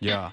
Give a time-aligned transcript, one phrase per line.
[0.00, 0.32] Ya.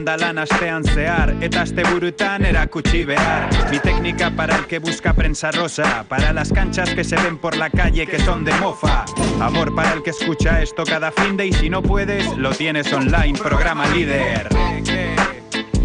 [0.05, 3.49] lan astean zehar Eta asteburutan erakutsi behar.
[3.69, 7.55] Mi técnica para el que busca prensa rosa Para las canchas que se ven por
[7.55, 9.05] la calle que son de mofa.
[9.39, 12.91] Amor para el que escucha esto cada fin de Y si no puedes, lo tienes
[12.91, 14.49] online, programa líder.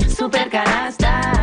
[0.09, 1.36] Supercanasta Supercanasta,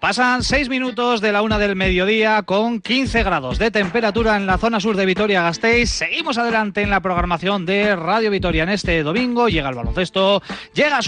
[0.00, 4.56] Pasan 6 minutos de la una del mediodía con 15 grados de temperatura en la
[4.56, 5.90] zona sur de Vitoria-Gasteiz.
[5.90, 9.50] Seguimos adelante en la programación de Radio Vitoria en este domingo.
[9.50, 10.42] Llega el baloncesto,
[10.72, 11.02] llega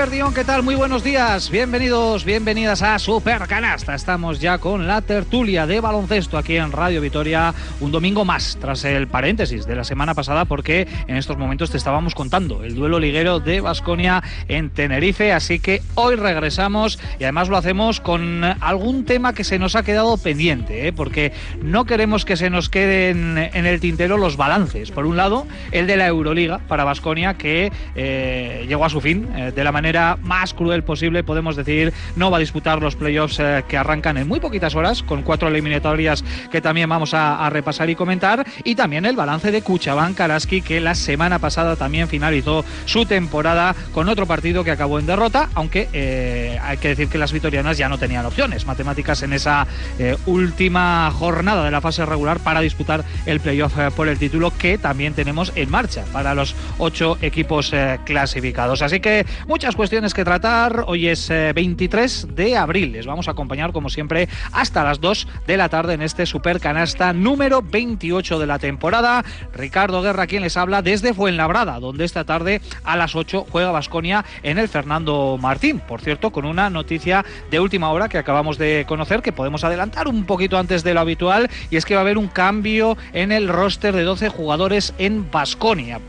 [0.00, 0.10] Supercanasta.
[0.10, 0.62] Eguerdión, ¿qué tal?
[0.62, 1.50] Muy buenos días.
[1.50, 3.94] Bienvenidos, bienvenidas a Supercanasta.
[3.94, 7.52] Estamos ya con la tertulia de baloncesto aquí en Radio Vitoria.
[7.80, 11.76] Un domingo más, tras el paréntesis de la semana pasada, porque en estos momentos te
[11.76, 15.34] estábamos contando el duelo liguero de Basconia en Tenerife.
[15.34, 19.82] Así que hoy regresamos y además lo hacemos con algún tema que se nos ha
[19.82, 20.94] quedado pendiente, ¿eh?
[20.94, 24.92] porque no queremos que se nos queden en el tintero los balances.
[24.92, 29.28] Por un lado, el de la Euroliga para Basconia, que eh, llegó a su fin
[29.36, 29.89] eh, de la manera
[30.22, 34.28] más cruel posible, podemos decir, no va a disputar los playoffs eh, que arrancan en
[34.28, 39.04] muy poquitas horas, con cuatro eliminatorias que también vamos a, repasar y comentar, y también
[39.06, 44.26] el balance de Kuchaban Karaski, que la semana pasada también finalizó su temporada con otro
[44.26, 47.98] partido que acabó en derrota, aunque eh, hay que decir que las vitorianas ya no
[47.98, 49.66] tenían opciones matemáticas en esa
[49.98, 54.78] eh, última jornada de la fase regular para disputar el playoff por el título que
[54.78, 57.72] también tenemos en marcha para los ocho equipos
[58.04, 58.82] clasificados.
[58.82, 60.84] Así que muchas cuestiones que tratar.
[60.88, 62.92] Hoy es eh, 23 de abril.
[62.92, 66.60] Les vamos a acompañar, como siempre, hasta las 2 de la tarde en este Super
[66.60, 69.24] Canasta número 28 de la temporada.
[69.54, 74.26] Ricardo Guerra, quien les habla desde Fuenlabrada, donde esta tarde a las 8 juega Basconia
[74.42, 75.80] en el Fernando Martín.
[75.80, 80.08] Por cierto, con una noticia de última hora que acabamos de conocer, que podemos adelantar
[80.08, 83.32] un poquito antes de lo habitual, y es que va a haber un cambio en
[83.32, 86.00] el roster de 12 jugadores en Basconia.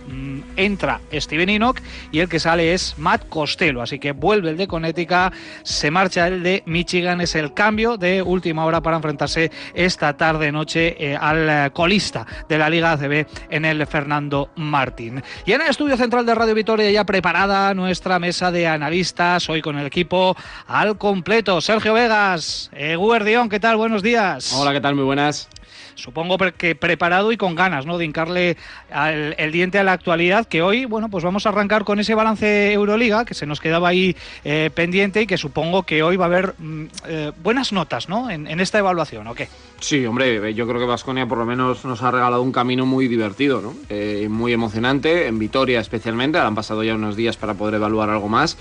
[0.57, 1.79] Entra Steven Enoch
[2.11, 3.29] y el que sale es Matt
[3.61, 7.21] Así que vuelve el de Connecticut, se marcha el de Michigan.
[7.21, 12.57] Es el cambio de última hora para enfrentarse esta tarde-noche eh, al eh, colista de
[12.57, 15.21] la Liga ACB en el Fernando Martín.
[15.45, 19.47] Y en el estudio central de Radio Vitoria ya preparada nuestra mesa de analistas.
[19.47, 20.35] Hoy con el equipo
[20.65, 21.61] al completo.
[21.61, 23.77] Sergio Vegas, Eguerdión, ¿qué tal?
[23.77, 24.53] Buenos días.
[24.53, 24.95] Hola, ¿qué tal?
[24.95, 25.47] Muy buenas.
[25.95, 27.97] Supongo que preparado y con ganas, ¿no?
[27.97, 28.57] De hincarle
[28.91, 32.73] el diente a la actualidad, que hoy, bueno, pues vamos a arrancar con ese balance
[32.73, 36.27] Euroliga, que se nos quedaba ahí eh, pendiente y que supongo que hoy va a
[36.27, 38.29] haber mm, eh, buenas notas, ¿no?
[38.29, 39.47] En, esta evaluación, ¿o qué?
[39.79, 43.07] Sí, hombre, yo creo que Vasconia por lo menos nos ha regalado un camino muy
[43.07, 43.73] divertido, ¿no?
[43.89, 46.37] Eh, muy emocionante, en Vitoria especialmente.
[46.37, 48.57] Han pasado ya unos días para poder evaluar algo más.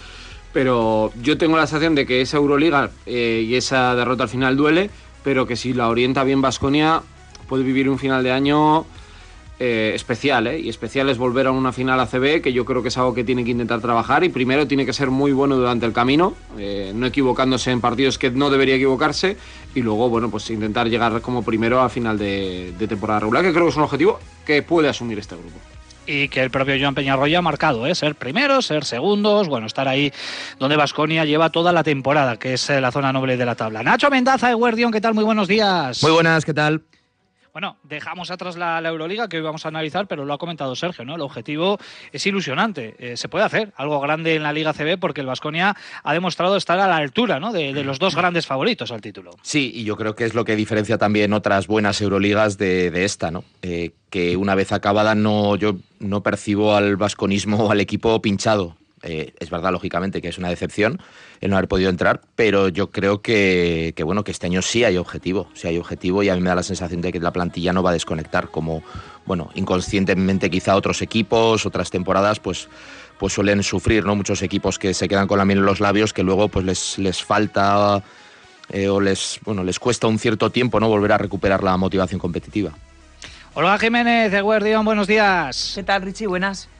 [0.53, 4.57] Pero yo tengo la sensación de que esa Euroliga eh, y esa derrota al final
[4.57, 4.91] duele,
[5.23, 7.03] pero que si la orienta bien Vasconia
[7.51, 8.87] puede vivir un final de año
[9.59, 10.61] eh, especial, ¿eh?
[10.61, 13.25] Y especial es volver a una final ACB, que yo creo que es algo que
[13.25, 16.93] tiene que intentar trabajar y primero tiene que ser muy bueno durante el camino, eh,
[16.95, 19.37] no equivocándose en partidos que no debería equivocarse
[19.75, 23.53] y luego, bueno, pues intentar llegar como primero a final de, de temporada regular, que
[23.53, 25.59] creo que es un objetivo que puede asumir este grupo.
[26.07, 27.97] Y que el propio Joan Peñarroya ha marcado, ¿eh?
[27.97, 30.13] Ser primeros, ser segundos, bueno, estar ahí
[30.61, 33.83] donde Vasconia lleva toda la temporada, que es eh, la zona noble de la tabla.
[33.83, 35.15] Nacho Mendaza, Eguerdión, ¿qué tal?
[35.15, 36.01] Muy buenos días.
[36.03, 36.85] Muy buenas, ¿qué tal?
[37.53, 41.05] Bueno, dejamos atrás la, Euroliga que hoy vamos a analizar, pero lo ha comentado Sergio,
[41.05, 41.17] ¿no?
[41.17, 41.79] El objetivo
[42.13, 42.95] es ilusionante.
[42.99, 46.57] Eh, se puede hacer algo grande en la Liga CB porque el Vasconia ha demostrado
[46.57, 47.53] estar a la altura, ¿no?
[47.53, 49.33] De, los dos grandes favoritos al título.
[49.43, 53.31] Sí, y yo creo que es lo que diferencia también otras buenas Euroligas de, esta,
[53.31, 53.45] ¿no?
[53.63, 58.77] Eh, que una vez acabada no yo no percibo al vasconismo o al equipo pinchado.
[59.03, 61.01] Eh, es verdad, lógicamente, que es una decepción
[61.41, 64.99] el no haber podido entrar, pero yo creo que, bueno, que este año sí hay
[64.99, 67.73] objetivo, sí hay objetivo y a mí me da la sensación de que la plantilla
[67.73, 68.83] no va a desconectar como,
[69.25, 72.69] bueno, inconscientemente quizá otros equipos, otras temporadas, pues
[73.19, 74.17] pues suelen sufrir, ¿no?
[74.17, 76.99] Muchos equipos que se quedan con la miel en los labios que luego pues les,
[76.99, 78.03] les falta
[78.71, 80.89] eh, o les, bueno, les cuesta un cierto tiempo, ¿no?
[80.89, 82.73] Volver a recuperar la motivación competitiva.
[83.53, 85.73] Hola Jiménez de Guardián, buenos días.
[85.75, 86.29] ¿Qué tal Richie?
[86.29, 86.71] Buenas.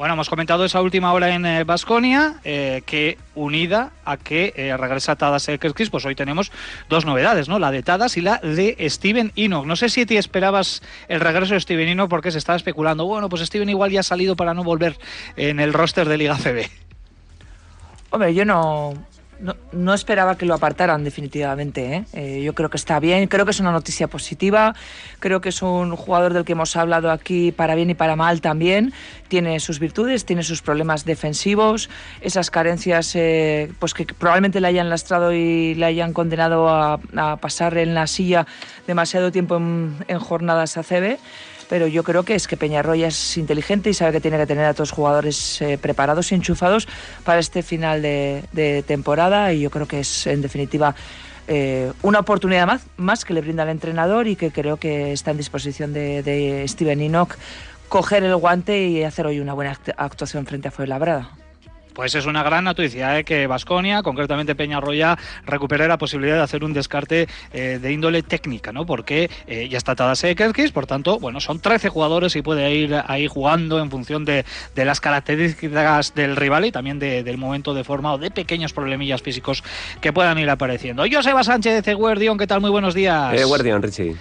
[0.00, 4.74] Bueno, hemos comentado esa última hora en Basconia, eh, eh, que unida a que eh,
[4.74, 6.50] regresa Tadas Elkerskis, pues hoy tenemos
[6.88, 7.58] dos novedades, ¿no?
[7.58, 9.66] La de Tadas y la de Steven Enoch.
[9.66, 13.28] No sé si te esperabas el regreso de Steven Enoch porque se estaba especulando, bueno,
[13.28, 14.96] pues Steven igual ya ha salido para no volver
[15.36, 16.70] en el roster de Liga CB.
[18.08, 18.94] Hombre, yo no,
[19.72, 21.94] no, esperaba que lo apartaran definitivamente.
[21.94, 22.04] ¿eh?
[22.12, 22.42] ¿eh?
[22.42, 24.74] yo creo que está bien, creo que es una noticia positiva,
[25.18, 28.40] creo que es un jugador del que hemos hablado aquí para bien y para mal
[28.40, 28.92] también.
[29.28, 31.88] Tiene sus virtudes, tiene sus problemas defensivos,
[32.20, 37.00] esas carencias eh, pues que probablemente le hayan lastrado y le hayan condenado a,
[37.40, 38.46] pasar en la silla
[38.86, 41.18] demasiado tiempo en, en jornadas ACB
[41.70, 44.64] pero yo creo que es que Peñarroya es inteligente y sabe que tiene que tener
[44.64, 46.88] a todos jugadores eh, preparados y enchufados
[47.24, 50.96] para este final de, temporada y yo creo que es en definitiva
[51.46, 55.30] eh, una oportunidad más, más que le brinda al entrenador y que creo que está
[55.30, 57.36] en disposición de, de Steven Enoch
[57.88, 61.39] coger el guante y hacer hoy una buena actuación frente a Fuenlabrada.
[61.94, 63.24] Pues es una gran noticia ¿eh?
[63.24, 68.72] que Vasconia, concretamente Peñarroya, recupere la posibilidad de hacer un descarte eh, de índole técnica,
[68.72, 68.86] ¿no?
[68.86, 73.02] Porque eh, ya está Tadas Ekerkis, por tanto, bueno, son 13 jugadores y puede ir
[73.06, 74.44] ahí jugando en función de,
[74.76, 79.62] las características del rival y también del momento de forma o de pequeños problemillas físicos
[80.00, 81.04] que puedan ir apareciendo.
[81.10, 82.60] Joseba Sánchez de Guardión, ¿qué tal?
[82.60, 83.34] Muy buenos días.
[83.34, 84.16] Eh, Guardión, Richie.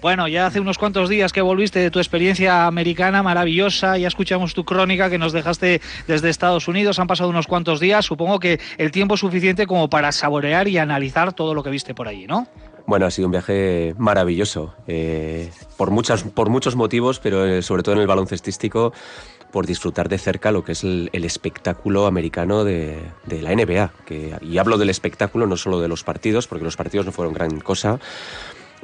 [0.00, 4.54] Bueno, ya hace unos cuantos días que volviste de tu experiencia americana maravillosa, ya escuchamos
[4.54, 8.60] tu crónica que nos dejaste desde Estados Unidos, han pasado unos cuantos días, supongo que
[8.78, 12.26] el tiempo es suficiente como para saborear y analizar todo lo que viste por allí,
[12.26, 12.46] ¿no?
[12.86, 17.82] Bueno, ha sido un viaje maravilloso, eh, por, muchas, por muchos motivos, pero eh, sobre
[17.82, 18.94] todo en el baloncestístico,
[19.50, 22.98] por disfrutar de cerca lo que es el, espectáculo americano de,
[23.28, 23.92] la NBA.
[24.42, 27.60] Y hablo del espectáculo, no solo de los partidos, porque los partidos no fueron gran
[27.60, 27.98] cosa,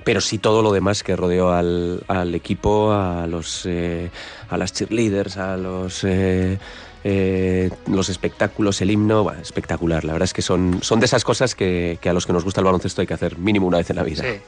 [0.06, 4.08] pero sí todo lo demás que rodeó al, equipo, a, los, eh,
[4.48, 6.60] a las cheerleaders, a los, eh,
[7.02, 10.04] eh, los espectáculos, el himno, espectacular.
[10.04, 12.60] La verdad es que son, son de esas cosas que, a los que nos gusta
[12.60, 14.22] el baloncesto hay que hacer mínimo una vez en la vida.
[14.22, 14.38] Sí.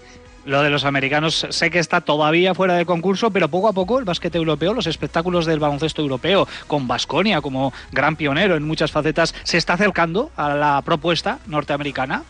[0.44, 3.98] Lo de los americanos sé que está todavía fuera de concurso, pero poco a poco
[3.98, 8.92] el básquet europeo, los espectáculos del baloncesto europeo, con Basconia como gran pionero en muchas
[8.92, 12.22] facetas, se está acercando a la propuesta norteamericana.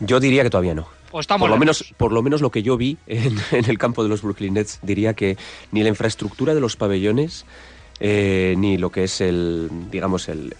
[0.00, 0.96] Yo diría que todavía no.
[1.24, 4.22] Por, lo menos, por lo menos lo que yo vi en, el campo de los
[4.22, 5.36] Brooklyn Nets, diría que
[5.72, 7.46] ni la infraestructura de los pabellones,
[8.00, 10.54] eh, ni lo que es el, digamos, el,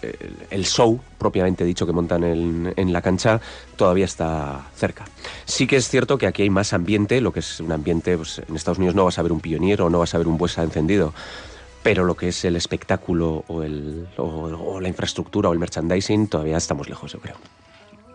[0.65, 3.39] show propiamente dicho que montan en, la cancha,
[3.75, 5.05] todavía está cerca.
[5.45, 8.41] Sí que es cierto que aquí hay más ambiente, lo que es un ambiente, pues,
[8.47, 10.63] en Estados Unidos no vas a ver un pionero, no vas a ver un Buesa
[10.63, 11.13] encendido,
[11.83, 16.57] pero lo que es el espectáculo o, el, o la infraestructura o el merchandising, todavía
[16.57, 17.35] estamos lejos, yo creo.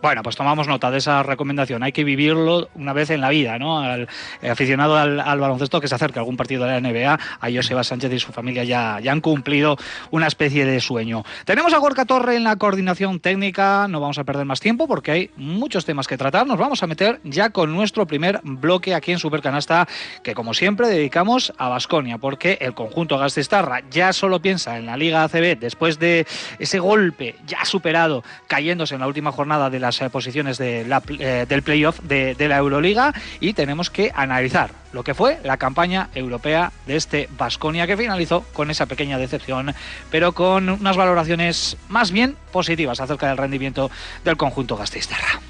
[0.03, 1.81] Bueno, pues tomamos nota de esa recomendación.
[1.81, 3.79] Hay que vivirlo una vez en la vida, ¿no?
[3.79, 4.09] Al
[4.41, 7.85] eh, aficionado al, baloncesto que se acerca a algún partido de la NBA, a Joseba
[7.85, 9.77] Sánchez y su familia ya, ya han cumplido
[10.11, 11.23] una especie de sueño.
[11.45, 15.11] Tenemos a Gorka Torre en la coordinación técnica, no vamos a perder más tiempo porque
[15.11, 16.45] hay muchos temas que tratar.
[16.45, 19.87] Nos vamos a meter ya con nuestro primer bloque aquí en Supercanasta,
[20.21, 24.97] que como siempre dedicamos a Basconia, porque el conjunto Gastistarra ya solo piensa en la
[24.97, 26.27] Liga ACB después de
[26.59, 30.85] ese golpe ya superado, cayéndose en la última jornada de la eh, posiciones de
[31.19, 36.09] eh, del playoff de, la Euroliga y tenemos que analizar lo que fue la campaña
[36.13, 39.73] europea de este Basconia que finalizó con esa pequeña decepción,
[40.11, 43.89] pero con unas valoraciones más bien positivas acerca del rendimiento
[44.23, 45.41] del conjunto gasteiztarra.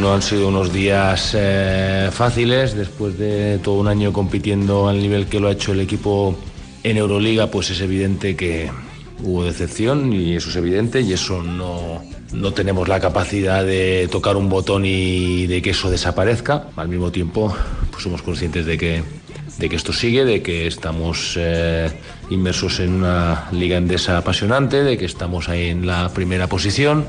[0.00, 5.26] No han sido unos días eh, fáciles después de todo un año compitiendo al nivel
[5.26, 6.38] que lo ha hecho el equipo
[6.82, 8.70] en Euroliga pues es evidente que
[9.22, 14.36] hubo decepción y eso es evidente y eso no, no tenemos la capacidad de tocar
[14.36, 16.68] un botón y de que eso desaparezca.
[16.76, 17.54] Al mismo tiempo
[17.90, 19.02] pues somos conscientes de que,
[19.58, 21.90] de que esto sigue, de que estamos eh,
[22.30, 27.04] inmersos en una liga endesa apasionante, de que estamos ahí en la primera posición.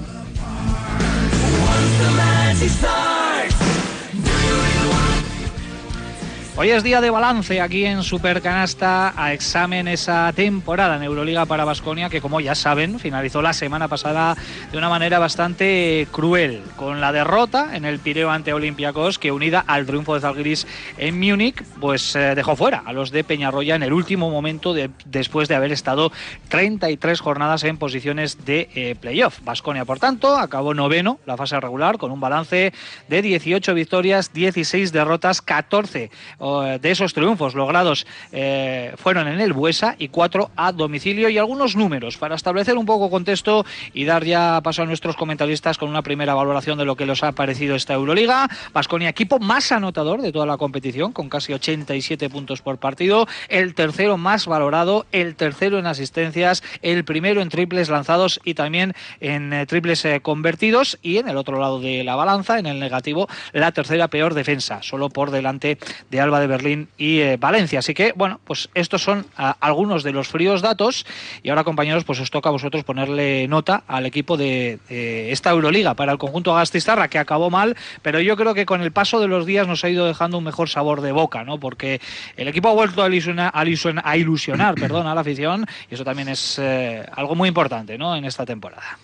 [6.61, 11.65] Hoy es día de balance aquí en Supercanasta a examen esa temporada en Euroliga para
[11.65, 14.37] Basconia que como ya saben finalizó la semana pasada
[14.71, 19.63] de una manera bastante cruel con la derrota en el Pireo ante Olympiacos que unida
[19.65, 20.67] al triunfo de Zalgiris
[20.99, 24.91] en Múnich pues eh, dejó fuera a los de Peñarroya en el último momento de,
[25.05, 26.11] después de haber estado
[26.49, 29.39] 33 jornadas en posiciones de eh, playoff.
[29.43, 32.71] Basconia por tanto acabó noveno la fase regular con un balance
[33.07, 36.11] de 18 victorias, 16 derrotas, 14
[36.59, 41.29] de esos triunfos logrados eh, fueron en el Buesa y cuatro a domicilio.
[41.29, 45.77] Y algunos números para establecer un poco contexto y dar ya paso a nuestros comentaristas
[45.77, 48.49] con una primera valoración de lo que les ha parecido esta Euroliga.
[48.73, 53.73] Vasconia, equipo más anotador de toda la competición, con casi 87 puntos por partido, el
[53.73, 59.53] tercero más valorado, el tercero en asistencias, el primero en triples lanzados y también en
[59.53, 60.99] eh, triples eh, convertidos.
[61.01, 64.81] Y en el otro lado de la balanza, en el negativo, la tercera peor defensa,
[64.81, 65.77] solo por delante
[66.09, 67.79] de Alba de Berlín y eh, Valencia.
[67.79, 71.05] Así que, bueno, pues estos son ah, algunos de los fríos datos
[71.43, 75.93] y ahora, compañeros, pues os toca a vosotros ponerle nota al equipo de, esta Euroliga
[75.93, 79.27] para el conjunto Gastistarra, que acabó mal, pero yo creo que con el paso de
[79.27, 81.59] los días nos ha ido dejando un mejor sabor de boca, ¿no?
[81.59, 81.99] Porque
[82.37, 86.29] el equipo ha vuelto a ilusionar, a ilusionar, perdón, a la afición y eso también
[86.29, 88.15] es eh, algo muy importante, ¿no?
[88.15, 88.97] En esta temporada.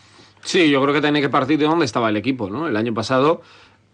[0.44, 2.70] Sí, yo creo que tiene que partir de dónde estaba el equipo, ¿no?
[2.70, 3.42] El año pasado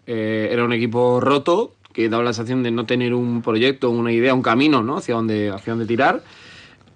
[0.06, 4.12] eh, era un equipo roto, que daba la sensación de no tener un proyecto, una
[4.12, 4.98] idea, un camino ¿no?
[4.98, 6.22] hacia, dónde, hacia dónde tirar.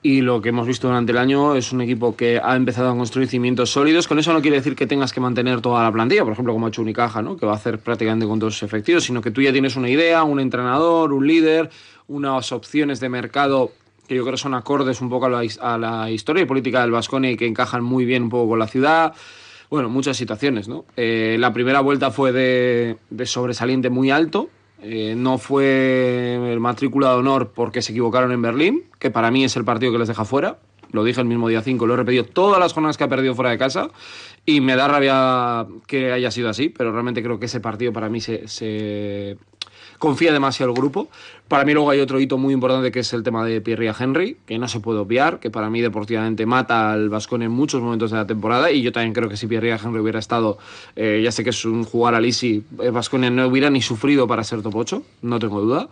[0.03, 2.97] Y lo que hemos visto durante el año es un equipo que ha empezado a
[2.97, 4.07] construir cimientos sólidos.
[4.09, 6.67] Con eso no quiere decir que tengas que mantener toda la plantilla, por ejemplo, como
[6.67, 7.37] ha hecho Unicaja, ¿no?
[7.37, 9.89] que va a hacer prácticamente con todos sus efectivos, sino que tú ya tienes una
[9.89, 11.71] idea, un entrenador, un líder,
[12.09, 13.73] unas opciones de mercado
[14.09, 16.91] que yo creo son acordes un poco a la, a la historia y política del
[16.91, 19.15] Vascone y que encajan muy bien un poco con la ciudad
[19.71, 20.87] bueno, muchas situaciones, ¿no?
[20.97, 24.49] Eh, la primera vuelta fue de, de sobresaliente muy alto,
[24.81, 29.45] eh, no fue el matrícula de honor porque se equivocaron en Berlín, que para mí
[29.45, 30.59] es el partido que les deja fuera.
[30.93, 33.35] Lo dije el mismo día 5, lo he repetido todas las jornadas que ha perdido
[33.35, 33.91] fuera de casa
[34.47, 38.09] y me da rabia que haya sido así, pero realmente creo que ese partido para
[38.09, 39.37] mí se,
[39.99, 41.09] confía demasiado el grupo.
[41.49, 44.39] Para mí luego hay otro hito muy importante que es el tema de Pierre Henry,
[44.47, 48.11] que no se puede obviar, que para mí deportivamente mata al Vascón en muchos momentos
[48.11, 50.57] de la temporada y yo también creo que si Pierre Henry hubiera estado,
[50.97, 54.45] eh, ya sé que es un jugar al Easy, Vasconia no hubiera ni sufrido para
[54.45, 55.89] ser top 8, no tengo duda.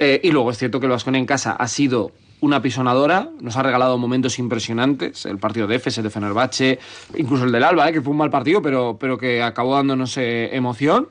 [0.00, 2.10] Eh, y luego es cierto que el Vasconia en casa ha sido
[2.42, 6.78] una pisonadora, nos ha regalado momentos impresionantes, el partido de Efes, el de Fenerbahce,
[7.16, 10.18] incluso el del Alba, eh, que fue un mal partido, pero, pero que acabó dándonos
[10.18, 11.08] emoción.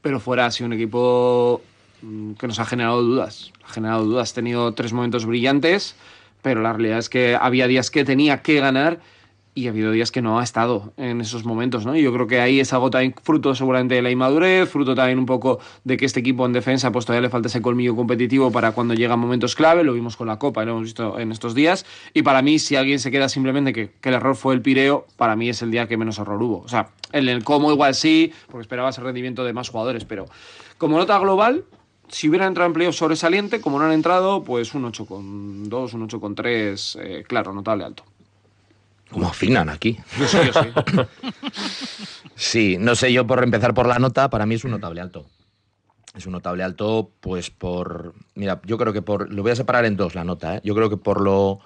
[0.00, 1.60] Pero fuera ha un equipo
[2.02, 3.52] Mm, que nos ha generado dudas.
[3.66, 4.32] Ha generado dudas.
[4.32, 5.94] Ha tenido tres momentos brillantes,
[6.42, 9.00] pero la realidad es que había días que tenía que ganar
[9.54, 11.96] y ha habido días que no ha estado en esos momentos, ¿no?
[11.96, 15.18] Y yo creo que ahí es algo también fruto seguramente de la inmadurez, fruto también
[15.18, 18.52] un poco de que este equipo en defensa pues todavía le falta ese colmillo competitivo
[18.52, 21.54] para cuando llegan momentos clave, lo vimos con la Copa lo hemos visto en estos
[21.54, 24.62] días, y para mí si alguien se queda simplemente que, que el error fue el
[24.62, 26.60] Pireo, para mí es el día que menos error hubo.
[26.60, 30.26] O sea, en el cómo igual sí, porque esperabas el rendimiento de más jugadores, pero
[30.78, 31.64] como nota global,
[32.08, 36.98] si hubieran entrado en playoff sobresaliente, como no han entrado, pues un 8,2, un 8,3,
[37.00, 38.04] eh, claro, notable alto.
[39.10, 39.98] Como afinan aquí.
[40.18, 40.68] Yo sí, yo sí.
[42.34, 45.26] sí, no sé, yo por empezar por la nota, para mí es un notable alto.
[46.14, 48.14] Es un notable alto, pues por.
[48.34, 49.32] Mira, yo creo que por.
[49.32, 50.60] Lo voy a separar en dos la nota, ¿eh?
[50.64, 51.60] Yo creo que por lo,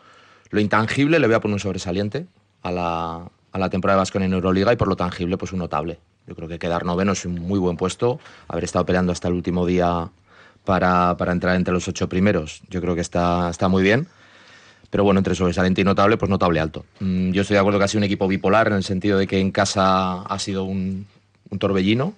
[0.50, 2.26] lo intangible le voy a poner un sobresaliente
[2.62, 5.60] a la, a la temporada de Vasco en Euroliga y por lo tangible, pues un
[5.60, 5.98] notable.
[6.26, 8.18] Yo creo que quedar noveno es un muy buen puesto.
[8.48, 10.10] Haber estado peleando hasta el último día
[10.64, 12.62] para, para, entrar entre los ocho primeros.
[12.68, 14.08] Yo creo que está, está muy bien.
[14.94, 16.84] Pero bueno, entre sobresaliente y notable, pues notable alto.
[17.00, 19.26] Mm, yo estoy de acuerdo que ha sido un equipo bipolar en el sentido de
[19.26, 21.04] que en casa ha sido un,
[21.50, 22.14] un torbellino.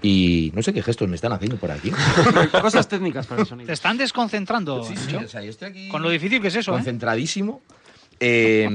[0.00, 1.90] Y no sé qué gestos me están haciendo por aquí.
[2.62, 3.66] Cosas técnicas para el sonido.
[3.66, 4.84] Te están desconcentrando.
[4.84, 6.70] Sí, sí, o sea, yo estoy aquí Con lo difícil que es eso.
[6.70, 6.74] ¿eh?
[6.74, 7.62] Concentradísimo.
[8.20, 8.68] Eh,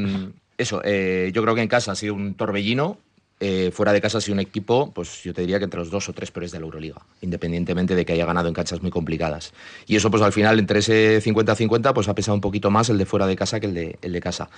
[0.57, 2.97] eso, eh, yo creo que en casa ha sido un torbellino
[3.39, 6.09] eh, fuera de casa ha un equipo, pues yo te diría que entre los dos
[6.09, 9.53] o tres peores de la Euroliga, independientemente de que haya ganado en canchas muy complicadas.
[9.87, 12.97] Y eso, pues al final, entre ese 50-50, pues ha pesado un poquito más el
[12.97, 14.49] de fuera de casa que el de, el de casa.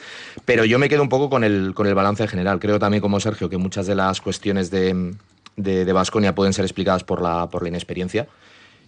[0.46, 2.60] Pero yo me quedo un poco con el, con el balance general.
[2.60, 5.14] Creo también, como Sergio, que muchas de las cuestiones de
[5.56, 8.28] de, pueden ser explicadas por la, por la inexperiencia.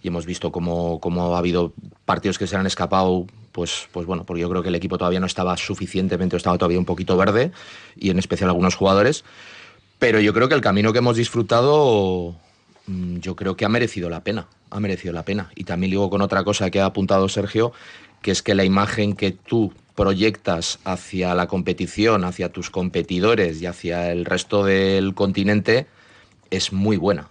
[0.02, 1.72] Y hemos visto cómo, cómo ha habido
[2.04, 5.20] partidos que se han escapado pues, pues bueno, porque yo creo que el equipo todavía
[5.20, 7.52] no estaba suficientemente, estaba todavía un poquito verde,
[7.94, 9.24] y en especial algunos jugadores.
[10.04, 12.36] Pero yo creo que el camino que hemos disfrutado,
[12.86, 15.50] mm, yo creo que ha merecido la pena, ha merecido la pena.
[15.56, 17.72] Y también digo con otra cosa que ha apuntado Sergio,
[18.20, 23.64] que es que la imagen que tú proyectas hacia la competición, hacia tus competidores y
[23.64, 25.86] hacia el resto del continente
[26.50, 27.30] es muy buena.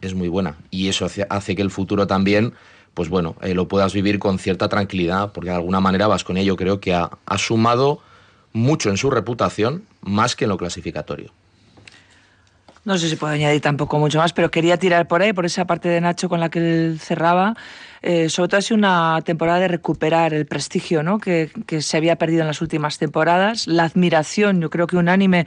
[0.00, 0.58] es muy buena.
[0.70, 2.54] Y eso hace que el futuro también,
[2.94, 6.54] pues bueno, eh, lo puedas vivir con cierta tranquilidad, porque de alguna manera Vasconia yo
[6.54, 7.98] creo que ha, ha sumado
[8.52, 11.32] mucho en su reputación, más que en lo clasificatorio.
[12.84, 15.66] No sé si puedo añadir tampoco mucho más, pero quería tirar por ahí, por esa
[15.66, 17.54] parte de Nacho con la que él cerraba.
[18.02, 21.18] Eh, sobre todo ha sido una temporada de recuperar el prestigio ¿no?
[21.18, 25.46] que, se había perdido en las últimas temporadas, la admiración, yo creo que unánime,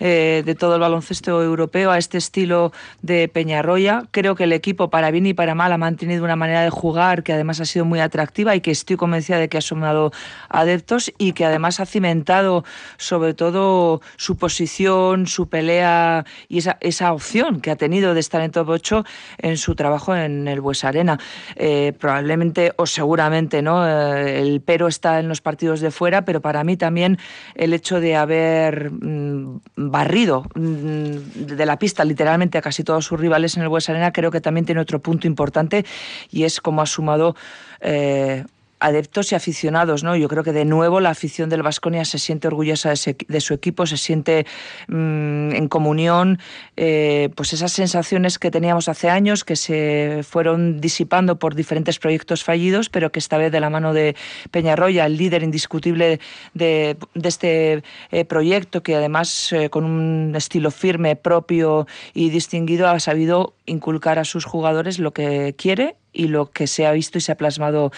[0.00, 4.04] eh, de todo el baloncesto europeo a este estilo de Peñarroya.
[4.10, 7.22] Creo que el equipo, para bien y para mal, ha mantenido una manera de jugar
[7.22, 10.12] que además ha sido muy atractiva y que estoy convencida de que ha sumado
[10.48, 12.64] adeptos y que además ha cimentado
[12.96, 18.40] sobre todo su posición, su pelea y esa, esa opción que ha tenido de estar
[18.42, 19.04] en top 8
[19.38, 21.18] en su trabajo en el Bues Arena.
[21.56, 26.40] Eh, probablemente o seguramente no eh, el pero está en los partidos de fuera, pero
[26.40, 27.18] para mí también
[27.54, 33.20] el hecho de haber mm, barrido mm, de la pista literalmente a casi todos sus
[33.20, 35.84] rivales en el Bues Arena creo que también tiene otro punto importante
[36.30, 37.36] y es como ha sumado
[37.80, 38.44] eh,
[38.82, 40.16] adeptos y aficionados, ¿no?
[40.16, 43.86] Yo creo que de nuevo la afición del Vasconia se siente orgullosa de, su equipo,
[43.86, 44.44] se siente
[44.88, 46.38] mm, en comunión,
[46.76, 52.44] eh, pues esas sensaciones que teníamos hace años que se fueron disipando por diferentes proyectos
[52.44, 54.16] fallidos, pero que esta vez de la mano de
[54.50, 56.20] Peñarroya, el líder indiscutible
[56.54, 62.98] de, este eh, proyecto, que además eh, con un estilo firme, propio y distinguido ha
[63.00, 67.20] sabido inculcar a sus jugadores lo que quiere y lo que se ha visto y
[67.20, 67.92] se ha plasmado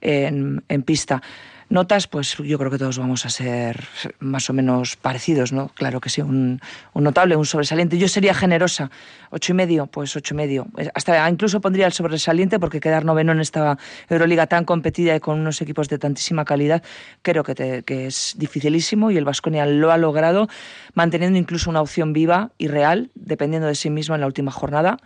[0.00, 1.22] en, pista.
[1.70, 3.86] Notas, pues yo creo que todos vamos a ser
[4.20, 5.68] más o menos parecidos, ¿no?
[5.74, 6.62] Claro que sí, un,
[6.94, 7.98] notable, un sobresaliente.
[7.98, 8.90] Yo sería generosa,
[9.28, 10.66] ocho y medio, pues ocho y medio.
[10.94, 13.76] Hasta incluso pondría el sobresaliente porque quedar noveno en esta
[14.08, 16.82] Euroliga tan competida y con unos equipos de tantísima calidad,
[17.20, 20.48] creo que, que es dificilísimo y el Vasconia lo ha logrado
[20.94, 24.96] manteniendo incluso una opción viva y real, dependiendo de sí mismo en la última jornada,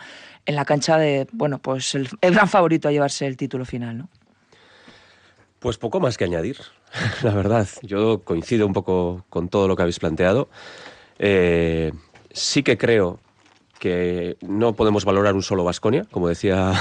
[0.46, 4.08] en la cancha de, bueno, pues el, gran favorito a llevarse el título final, ¿no?
[5.58, 6.58] Pues poco más que añadir,
[7.22, 7.68] la verdad.
[7.82, 10.48] Yo coincido un poco con todo lo que habéis planteado.
[11.18, 11.92] Eh,
[12.32, 13.20] sí que creo
[13.78, 16.72] que no podemos valorar un solo Vasconia, como decía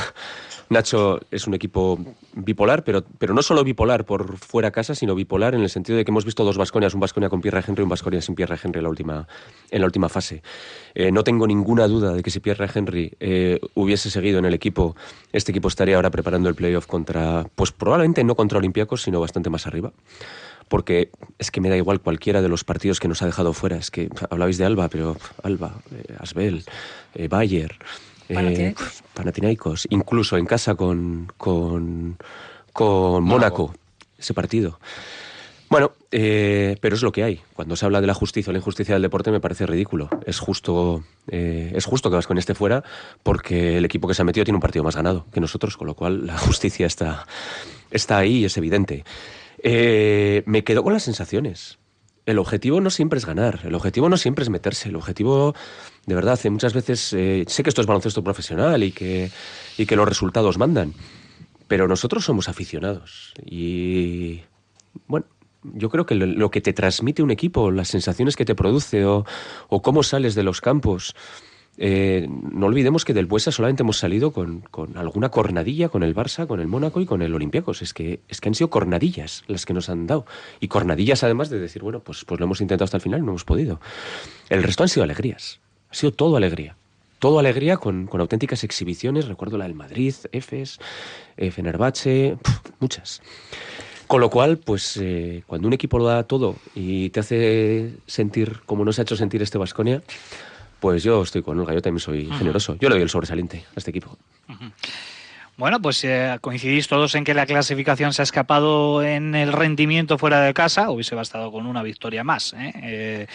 [0.72, 2.00] Nacho es un equipo
[2.34, 6.05] bipolar, pero, pero no solo bipolar por fuera casa, sino bipolar en el sentido de
[6.05, 8.57] que hemos visto dos Vasconias, un Vasconia con Pierre Henry y un Vasconia sin Pierre
[8.64, 9.27] Henry en la última,
[9.70, 10.42] en la última fase.
[10.96, 14.53] Eh, no tengo ninguna duda de que si Pierre Henry eh, hubiese seguido en el
[14.53, 14.96] equipo,
[15.34, 19.50] este equipo estaría ahora preparando el playoff contra, pues probablemente no contra Olympiacos, sino bastante
[19.50, 19.92] más arriba
[20.70, 23.75] porque es que me da igual cualquiera de los partidos que nos ha dejado fuera.
[23.75, 26.64] Es que hablabais de Alba, pero Alba, eh, Asbel,
[27.29, 27.75] Bayer,
[28.31, 28.75] eh,
[29.13, 29.87] Panathinaikos.
[29.89, 32.17] incluso en casa con, con,
[32.74, 33.74] con Mónaco,
[34.17, 34.79] ese partido.
[35.70, 37.41] Bueno, eh, pero es lo que hay.
[37.53, 40.09] Cuando se habla de la justicia o la injusticia del deporte me parece ridículo.
[40.25, 42.83] Es justo, eh, es justo que vas con este fuera
[43.24, 45.87] porque el equipo que se ha metido tiene un partido más ganado que nosotros, con
[45.87, 47.25] lo cual la justicia está,
[47.89, 49.05] está ahí y es evidente.
[49.63, 51.77] me quedo con las sensaciones
[52.25, 55.55] el objetivo no siempre es ganar, el objetivo no siempre es meterse, el objetivo,
[56.05, 59.31] de verdad, muchas veces, eh, sé que esto es baloncesto profesional y que,
[59.77, 60.94] y que los resultados mandan,
[61.68, 64.42] pero nosotros somos aficionados y,
[65.07, 65.25] bueno,
[65.64, 69.25] yo creo que lo, que te transmite un equipo, las sensaciones que te produce o
[69.81, 71.16] cómo sales de los campos,
[71.83, 74.63] eh, no olvidemos que del Buesa solamente hemos salido con,
[74.94, 77.81] alguna cornadilla con el Barça, con el Mónaco y con el Olympiacos.
[77.81, 80.27] Es que, es que han sido cornadillas las que nos han dado.
[80.59, 83.31] Y cornadillas además de decir, bueno, pues, pues lo hemos intentado hasta el final no
[83.31, 83.81] hemos podido.
[84.50, 85.59] El resto han sido alegrías.
[85.89, 86.77] Ha sido todo alegría.
[87.17, 89.27] Todo alegría con, auténticas exhibiciones.
[89.27, 90.77] Recuerdo la del Madrid, Efes,
[91.35, 92.37] eh, Fenerbahce,
[92.79, 93.24] muchas.
[94.05, 98.59] Con lo cual, pues eh, cuando un equipo lo da todo y te hace sentir
[98.67, 100.03] como nos ha hecho sentir este Vasconia,
[100.81, 102.75] pues yo estoy con Olga, yo también soy generoso.
[102.79, 104.17] Yo le doy el sobresaliente a este equipo.
[105.57, 110.18] Bueno, pues eh, coincidís todos en que la clasificación se ha escapado en el rendimiento
[110.18, 110.90] fuera de casa.
[110.90, 112.53] Hubiese bastado con una victoria más.
[112.57, 112.74] ¿eh?
[112.81, 113.27] Eh,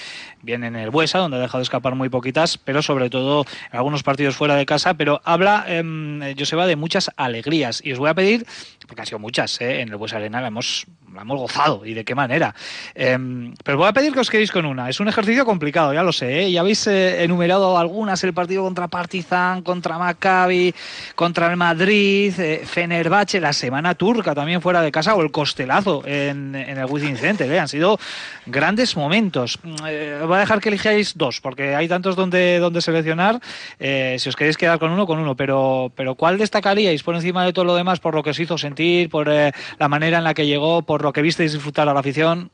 [0.43, 3.79] bien en el Buesa, donde ha dejado de escapar muy poquitas, pero sobre todo en
[3.79, 4.95] algunos partidos fuera de casa.
[4.95, 7.81] Pero habla, eh, Joseba, de muchas alegrías.
[7.85, 8.45] Y os voy a pedir,
[8.89, 11.87] porque han sido muchas, en el Buesa Arena la hemos, la hemos gozado.
[11.87, 12.55] ¿Y de qué manera?
[12.95, 14.89] pero os voy a pedir que os quedéis con una.
[14.89, 16.51] Es un ejercicio complicado, ya lo sé.
[16.51, 20.75] Ya habéis enumerado algunas: el partido contra Partizan, contra Maccabi,
[21.15, 22.06] contra el Madrid.
[22.07, 27.17] Eh, Fenerbahce, la semana turca también fuera de casa o el costelazo en, el Wizzing
[27.17, 27.51] Center.
[27.51, 27.59] ¿eh?
[27.59, 27.99] Han sido
[28.47, 29.59] grandes momentos.
[29.87, 33.41] Eh, voy a dejar que elijáis dos, porque hay tantos donde, donde seleccionar.
[33.79, 35.35] si os queréis quedar con uno, con uno.
[35.35, 38.57] Pero, pero ¿cuál destacaríais por encima de todo lo demás por lo que os hizo
[38.57, 42.01] sentir, por la manera en la que llegó, por lo que visteis disfrutar a la
[42.01, 42.51] afición?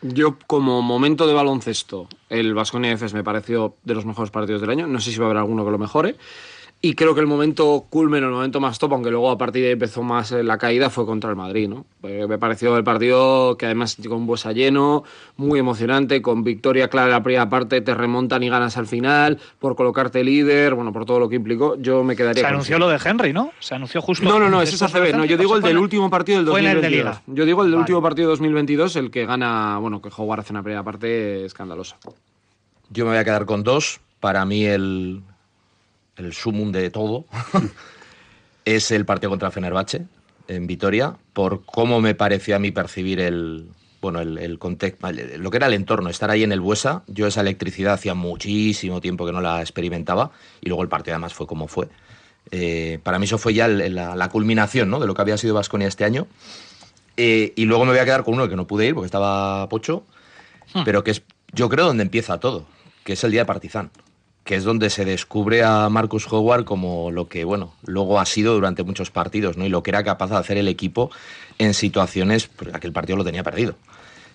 [0.00, 4.70] Yo, como momento de baloncesto, el Vasconia Efes me pareció de los mejores partidos del
[4.70, 4.86] año.
[4.86, 6.16] No sé si va a haber alguno que lo mejore.
[6.80, 9.68] Y creo que el momento culmen, el momento más top, aunque luego a partir de
[9.68, 11.84] ahí empezó más eh, la caída, fue contra el Madrid, ¿no?
[12.04, 15.02] Eh, me pareció el partido que además con Buesa lleno,
[15.36, 19.40] muy emocionante, con victoria clara en la primera parte, te remontan y ganas al final,
[19.58, 22.78] por colocarte líder, bueno, por todo lo que implicó, yo me quedaría Se con anunció
[22.78, 23.50] lo de Henry, ¿no?
[23.58, 24.24] Se anunció justo.
[24.24, 25.16] No, no, no, ese es ACB.
[25.16, 27.16] No, yo digo ¿o el del último partido del fue en el de 2022.
[27.16, 27.22] Liga.
[27.26, 27.80] Yo digo el del Vale.
[27.80, 31.96] último partido de 2022, el que gana, bueno, que Howard hace una primera parte escandalosa.
[32.90, 34.00] Yo me voy a quedar con dos.
[34.20, 35.22] Para mí el,
[36.18, 37.24] el sumum de todo
[38.64, 40.06] es el partido contra Fenerbahce
[40.48, 43.68] en Vitoria, por cómo me pareció a mí percibir el
[44.00, 47.02] bueno el, el contexto, lo que era el entorno, estar ahí en el Buesa.
[47.08, 51.34] Yo esa electricidad hacía muchísimo tiempo que no la experimentaba y luego el partido además
[51.34, 51.88] fue como fue.
[52.50, 55.00] Eh, para mí eso fue ya el- la, la culminación ¿no?
[55.00, 56.26] de lo que había sido Vasconia este año.
[57.16, 59.68] Eh, y luego me voy a quedar con uno que no pude ir porque estaba
[59.68, 60.04] pocho,
[60.84, 62.66] pero que es, yo creo, donde empieza todo,
[63.04, 63.90] que es el día de Partizan,
[64.48, 68.54] que es donde se descubre a Marcus Howard como lo que, bueno, luego ha sido
[68.54, 69.66] durante muchos partidos, ¿no?
[69.66, 71.10] Y lo que era capaz de hacer el equipo
[71.58, 73.74] en situaciones, pues, aquel partido lo tenía perdido.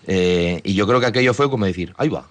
[0.06, 2.28] Eh, y yo creo que aquello fue como decir, ahí va,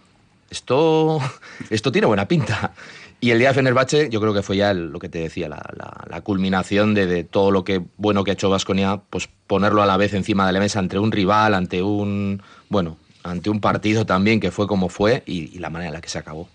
[0.49, 1.18] esto,
[1.71, 2.73] esto tiene buena pinta.
[3.21, 6.21] Y el día de Fenerbahce yo creo que fue ya lo que te decía, la,
[6.21, 10.14] culminación de, todo lo que bueno que ha hecho Vasconia, pues ponerlo a la vez
[10.14, 14.53] encima de la mesa ante un rival, ante un, bueno, ante un partido también que
[14.53, 16.49] fue como fue y la manera en la que se acabó.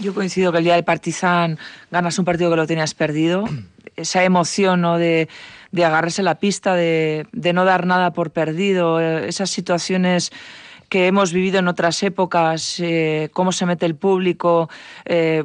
[0.00, 1.58] Yo coincido que el día del Partizan
[1.90, 3.44] ganas un partido que lo tenías perdido.
[3.94, 4.96] Esa emoción ¿no?
[4.96, 5.28] de,
[5.70, 10.32] de agarrarse la pista, de, no dar nada por perdido, eh, esas situaciones
[10.88, 14.70] que hemos vivido en otras épocas, eh, cómo se mete el público,
[15.04, 15.44] eh,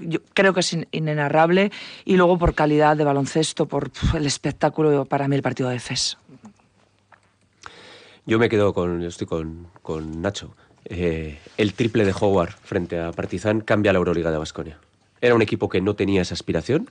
[0.00, 1.70] yo creo que es in- inenarrable.
[2.04, 6.18] Y luego por calidad de baloncesto, por el espectáculo, para mí el partido de FES.
[8.26, 10.54] Yo me quedo con, yo estoy con, con Nacho.
[10.84, 14.78] Eh, el triple de Howard frente a Partizan cambia la Euroliga de Basconia.
[15.20, 16.90] Era un equipo que no tenía esa aspiración.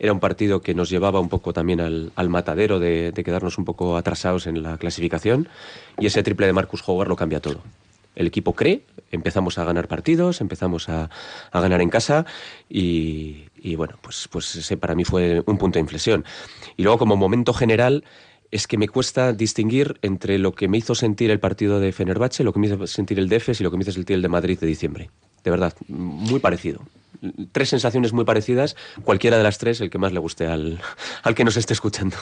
[0.00, 3.96] Era un partido que nos llevaba un poco también al, matadero de, quedarnos un poco
[3.96, 5.48] atrasados en la clasificación.
[5.98, 7.60] Y ese triple de Marcus Howard lo cambia todo.
[8.16, 11.08] El equipo cree, empezamos a ganar partidos, empezamos a,
[11.52, 12.26] a ganar en casa
[12.68, 16.24] y, y bueno, pues, pues ese para mí fue un punto de inflexión.
[16.76, 18.04] Y luego como momento general
[18.50, 22.44] es que me cuesta distinguir entre lo que me hizo sentir el partido de Fenerbahce,
[22.44, 24.28] lo que me hizo sentir el DEFES y lo que me hizo sentir el de
[24.28, 25.10] Madrid de diciembre.
[25.44, 26.80] De verdad, muy parecido.
[27.52, 30.80] Tres sensaciones muy parecidas, cualquiera de las tres, el que más le guste al,
[31.22, 32.16] al que nos esté escuchando.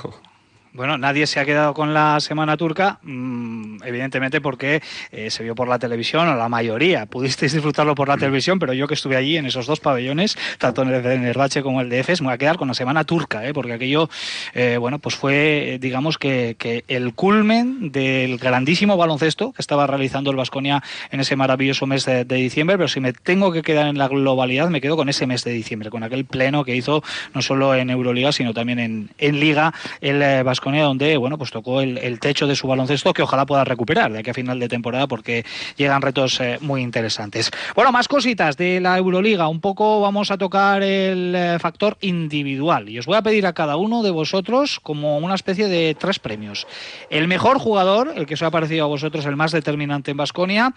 [0.77, 5.55] Bueno, nadie se ha quedado con la semana turca, mm, evidentemente porque eh, se vio
[5.55, 7.07] por la televisión, o la mayoría.
[7.07, 10.83] Pudisteis disfrutarlo por la televisión, pero yo que estuve allí en esos dos pabellones, tanto
[10.83, 13.05] en el de Nervache como el de EFES, me voy a quedar con la semana
[13.05, 13.55] turca, ¿eh?
[13.55, 14.11] porque aquello,
[14.53, 20.31] eh, bueno, pues fue, digamos que, que el culmen del grandísimo baloncesto que estaba realizando
[20.31, 23.87] el Vasconia en ese maravilloso mes de, de diciembre, pero si me tengo que quedar
[23.87, 27.03] en la globalidad, me quedo con ese mes de diciembre, con aquel pleno que hizo
[27.33, 31.53] no solo en Euroliga, sino también en, en Liga el eh, Baskonia, donde bueno, pues
[31.53, 34.59] tocó el, el techo de su baloncesto que ojalá pueda recuperar de aquí a final
[34.59, 35.45] de temporada porque
[35.77, 37.53] llegan retos eh, muy interesantes.
[37.77, 39.47] Bueno, más cositas de la Euroliga.
[39.47, 43.53] Un poco vamos a tocar el eh, factor individual y os voy a pedir a
[43.53, 46.67] cada uno de vosotros como una especie de tres premios.
[47.11, 50.75] El mejor jugador, el que os ha parecido a vosotros el más determinante en Basconia.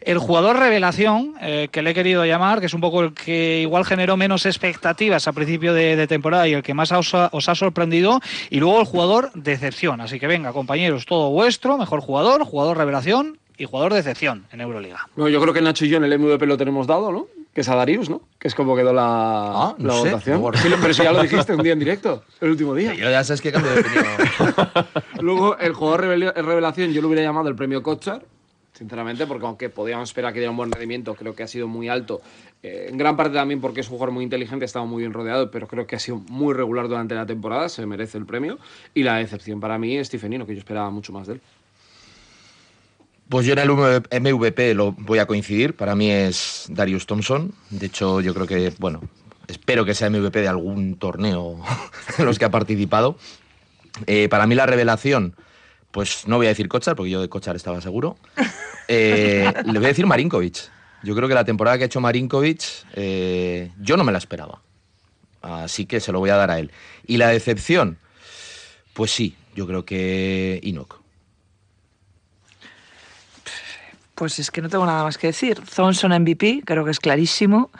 [0.00, 3.60] El jugador revelación, eh, que le he querido llamar, que es un poco el que
[3.62, 7.28] igual generó menos expectativas a principio de, de temporada y el que más os ha,
[7.32, 8.20] os ha sorprendido.
[8.48, 10.00] Y luego el jugador decepción.
[10.00, 11.76] Así que venga, compañeros, todo vuestro.
[11.78, 15.08] Mejor jugador, jugador revelación y jugador decepción en Euroliga.
[15.16, 17.26] Bueno, yo creo que Nacho y yo en el MVP lo tenemos dado, ¿no?
[17.52, 18.20] Que es a Darius, ¿no?
[18.38, 20.10] Que es como quedó la, Ah, no la sé.
[20.36, 20.52] votación.
[20.54, 22.94] Sí, pero si ya lo dijiste un día en directo, el último día.
[22.94, 24.04] Yo ya sabes que cambio de opinión.
[25.20, 28.22] Luego, el jugador revela- revelación, yo lo hubiera llamado el premio Kochar,
[28.78, 31.88] sinceramente, porque aunque podíamos esperar que diera un buen rendimiento, creo que ha sido muy
[31.88, 32.20] alto.
[32.62, 35.12] Eh, en gran parte también porque es un jugador muy inteligente, ha estado muy bien
[35.12, 38.58] rodeado, pero creo que ha sido muy regular durante la temporada, se merece el premio.
[38.94, 41.40] Y la decepción para mí es Stephenino, que yo esperaba mucho más de él.
[43.28, 45.74] Pues yo en el MVP lo voy a coincidir.
[45.74, 47.52] Para mí es Darius Thompson.
[47.70, 49.02] De hecho, yo creo que, bueno,
[49.48, 51.60] espero que sea MVP de algún torneo
[52.18, 53.18] en los que ha participado.
[54.06, 55.34] Eh, para mí la revelación,
[55.98, 58.16] pues no voy a decir Kochar, porque yo de Kochar estaba seguro.
[58.90, 60.70] Eh, le voy a decir Marinkovic.
[61.02, 62.62] Yo creo que la temporada que ha hecho Marinkovic,
[62.94, 64.62] eh, yo no me la esperaba.
[65.42, 66.70] Así que se lo voy a dar a él.
[67.06, 67.98] Y la decepción,
[68.94, 71.00] pues sí, yo creo que Inok.
[74.14, 75.60] Pues es que no tengo nada más que decir.
[75.60, 77.70] Thompson MVP, creo que es clarísimo.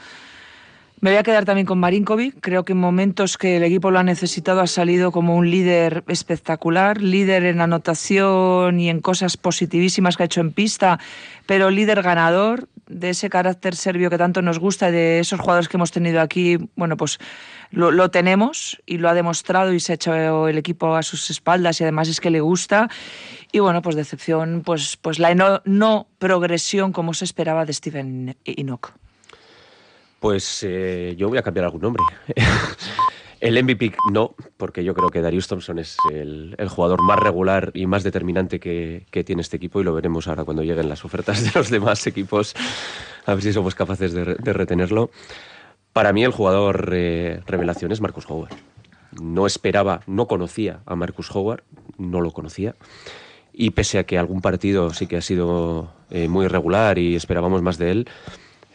[1.00, 2.40] Me voy a quedar también con Marinkovic.
[2.40, 6.02] Creo que en momentos que el equipo lo ha necesitado ha salido como un líder
[6.08, 10.98] espectacular, líder en anotación y en cosas positivísimas que ha hecho en pista,
[11.46, 12.68] pero líder ganador.
[12.88, 16.56] de ese carácter serbio que tanto nos gusta, de esos jugadores que hemos tenido aquí,
[16.74, 17.18] bueno, pues
[17.70, 21.80] lo, tenemos y lo ha demostrado y se ha hecho el equipo a sus espaldas
[21.80, 22.88] y además es que le gusta.
[23.52, 28.94] Y bueno, pues decepción, pues, pues la no, progresión como se esperaba de Steven Enoch.
[30.20, 32.02] Pues eh, yo voy a cambiar algún nombre.
[33.40, 37.86] El MVP no, porque yo creo que Darius Thompson es el, jugador más regular y
[37.86, 41.52] más determinante que, tiene este equipo y lo veremos ahora cuando lleguen las ofertas de
[41.54, 42.54] los demás equipos,
[43.26, 45.10] a ver si somos capaces de, retenerlo.
[45.92, 48.54] Para mí el jugador eh, revelación es Marcus Howard.
[49.20, 51.62] No esperaba, no conocía a Marcus Howard,
[51.96, 52.74] no lo conocía.
[53.52, 57.62] Y pese a que algún partido sí que ha sido eh, muy irregular y esperábamos
[57.62, 58.08] más de él,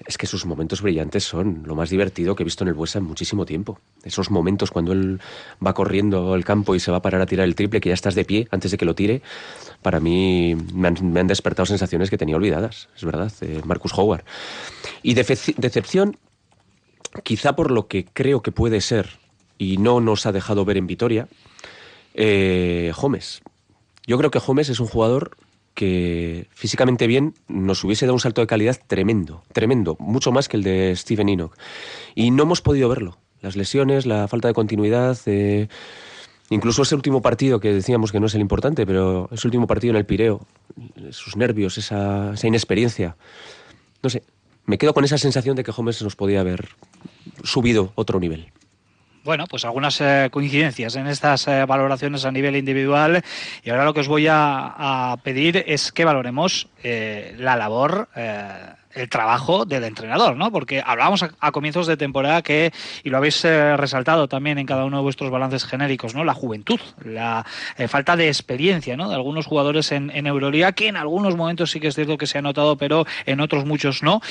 [0.05, 2.99] es que sus momentos brillantes son lo más divertido que he visto en el Buesa
[2.99, 3.79] en muchísimo tiempo.
[4.03, 5.21] Esos momentos cuando él
[5.65, 7.95] va corriendo el campo y se va a parar a tirar el triple, que ya
[7.95, 9.21] estás de pie antes de que lo tire,
[9.81, 13.31] para mí me han, despertado sensaciones que tenía olvidadas, es verdad,
[13.65, 14.23] Marcus Howard.
[15.01, 16.17] Y decepción,
[17.23, 19.19] quizá por lo que creo que puede ser
[19.57, 21.27] y no nos ha dejado ver en Vitoria,
[22.13, 22.91] eh,
[24.05, 25.37] Yo creo que Gómez es un jugador
[25.73, 30.57] que físicamente bien nos hubiese dado un salto de calidad tremendo, tremendo, mucho más que
[30.57, 31.55] el de Steven Enoch.
[32.15, 33.17] Y no hemos podido verlo.
[33.41, 35.67] Las lesiones, la falta de continuidad, eh,
[36.49, 39.91] incluso ese último partido que decíamos que no es el importante, pero ese último partido
[39.91, 40.45] en el Pireo,
[41.12, 43.17] sus nervios, esa, esa inexperiencia.
[44.01, 44.23] No sé,
[44.65, 46.69] me quedo con esa sensación de que Holmes nos podía haber
[47.43, 48.51] subido otro nivel.
[49.23, 53.23] Bueno, pues algunas eh, coincidencias en estas eh, valoraciones a nivel individual.
[53.63, 58.09] Y ahora lo que os voy a, pedir es que valoremos eh, la labor
[58.95, 60.51] el trabajo del entrenador, ¿no?
[60.51, 62.71] Porque hablábamos a, comienzos de temporada que,
[63.03, 66.23] y lo habéis eh, resaltado también en cada uno de vuestros balances genéricos, ¿no?
[66.23, 67.45] La juventud, la
[67.77, 69.10] eh, falta de experiencia, ¿no?
[69.10, 72.27] De algunos jugadores en, en, Euroliga, que en algunos momentos sí que es cierto que
[72.27, 74.21] se ha notado, pero en otros muchos no.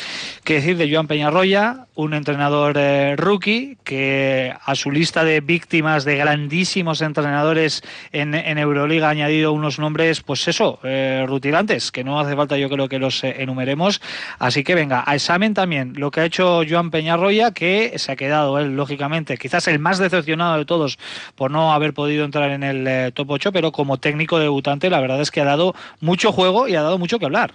[0.44, 6.04] ¿Qué decir de Joan Peñarroya, un entrenador eh, rookie que a su lista de víctimas
[6.04, 10.78] de grandísimos entrenadores en, en Euroliga ha añadido unos nombres, pues eso,
[11.26, 14.00] rutilantes, que no hace falta yo creo que los enumeremos.
[14.38, 18.16] Así que venga, a examen también lo que ha hecho Joan Peñarroya, que se ha
[18.16, 20.98] quedado él, lógicamente, quizás el más decepcionado de todos
[21.34, 25.00] por no haber podido entrar en el eh, top 8, pero como técnico debutante, la
[25.00, 27.54] verdad es que ha dado mucho juego y ha dado mucho que hablar.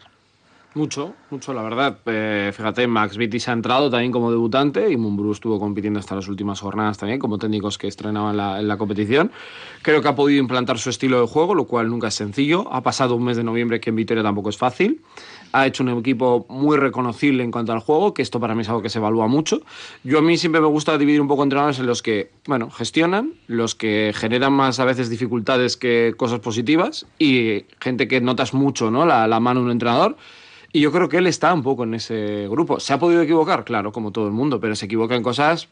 [0.77, 1.97] Mucho, mucho, la verdad.
[2.05, 6.13] Eh, fíjate, Max Vitti se ha entrado también como debutante y Mumbrú estuvo compitiendo hasta
[6.13, 9.31] las últimas jornadas también como técnicos que estrenaban en la competición.
[9.81, 12.71] Creo que ha podido implantar su estilo de juego, lo cual nunca es sencillo.
[12.71, 15.01] Ha pasado un mes de noviembre que en Vitoria tampoco es fácil
[15.51, 18.69] ha hecho un equipo muy reconocible en cuanto al juego, que esto para mí es
[18.69, 19.61] algo que se evalúa mucho.
[20.03, 23.33] Yo a mí siempre me gusta dividir un poco entrenadores en los que, bueno, gestionan,
[23.47, 28.91] los que generan más a veces dificultades que cosas positivas y gente que notas mucho,
[28.91, 29.05] ¿no?
[29.05, 30.17] La, la mano de un entrenador.
[30.73, 32.79] Y yo creo que él está un poco en ese grupo.
[32.79, 33.63] ¿Se ha podido equivocar?
[33.63, 35.69] Claro, como todo el mundo, pero se equivoca en cosas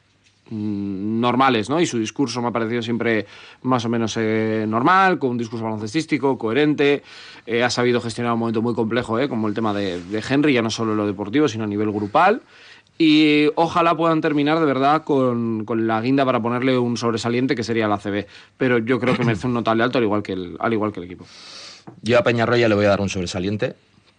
[0.51, 1.79] normales, ¿no?
[1.81, 3.25] Y su discurso me ha parecido siempre
[3.63, 7.03] más o menos eh, normal, con un discurso baloncestístico, coherente.
[7.45, 9.27] Eh, ha sabido gestionar un momento muy complejo, ¿eh?
[9.27, 12.41] como el tema de, Henry, ya no solo en lo deportivo, sino a nivel grupal.
[12.97, 17.87] Y ojalá puedan terminar de verdad con, la guinda para ponerle un sobresaliente que sería
[17.87, 18.25] la CB.
[18.57, 21.01] Pero yo creo que merece un notable alto, al igual que el, al igual que
[21.01, 21.25] el equipo.
[22.01, 23.75] Yo a Peñarroya le voy a dar un sobresaliente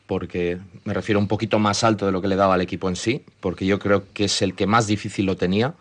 [0.06, 2.94] porque me refiero un poquito más alto de lo que le daba al equipo en
[2.94, 5.74] sí, porque yo creo que es el que más difícil lo tenía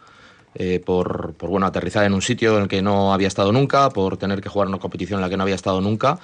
[0.56, 4.18] eh, por, bueno, aterrizar en un sitio en el que no había estado nunca, por
[4.18, 6.20] tener que jugar una competición en la que no había estado nunca,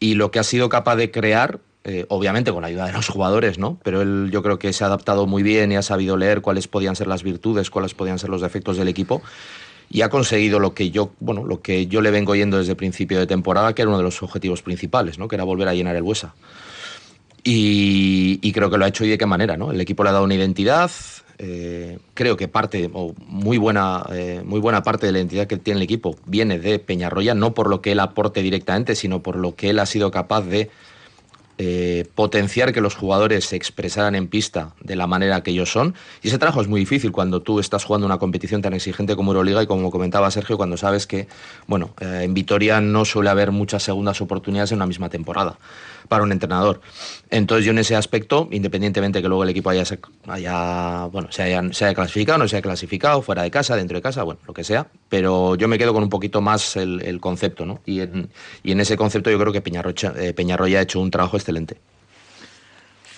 [0.00, 3.08] y lo que ha sido capaz de crear, eh, obviamente con la ayuda de los
[3.08, 3.78] jugadores, ¿no?
[3.84, 6.66] Pero él yo creo que se ha adaptado muy bien y ha sabido leer cuáles
[6.66, 9.22] podían ser las virtudes, cuáles podían ser los defectos del equipo
[9.88, 13.18] y ha conseguido lo que yo, bueno, lo que yo le vengo yendo desde principio
[13.18, 15.28] de temporada, que era uno de los objetivos principales, ¿no?
[15.28, 16.34] Que era volver a llenar el Huesa.
[17.44, 19.70] Y, y, creo que lo ha hecho y de qué manera, ¿no?
[19.70, 20.90] El equipo le ha dado una identidad,
[21.38, 25.58] eh, creo que parte, o muy buena, eh, muy buena parte de la identidad que
[25.58, 29.36] tiene el equipo viene de Peñarroya, no por lo que él aporte directamente, sino por
[29.36, 30.70] lo que él ha sido capaz de
[31.58, 35.94] eh, potenciar que los jugadores se expresaran en pista de la manera que ellos son.
[36.22, 39.32] Y ese trabajo es muy difícil cuando tú estás jugando una competición tan exigente como
[39.32, 41.28] Euroliga y como comentaba Sergio, cuando sabes que,
[41.66, 45.58] bueno, en Vitoria no suele haber muchas segundas oportunidades en una misma temporada
[46.08, 46.80] para un entrenador.
[47.30, 49.84] Entonces yo en ese aspecto, independientemente que luego el equipo haya,
[50.26, 53.96] haya bueno, se haya, se haya clasificado, no se haya clasificado, fuera de casa, dentro
[53.96, 57.18] de casa, bueno, lo que sea, pero yo me quedo con un poquito más el,
[57.20, 57.80] concepto, ¿no?
[57.86, 58.28] Y en,
[58.62, 61.78] y en, ese concepto yo creo que eh, Peñarroya ha hecho un trabajo excelente.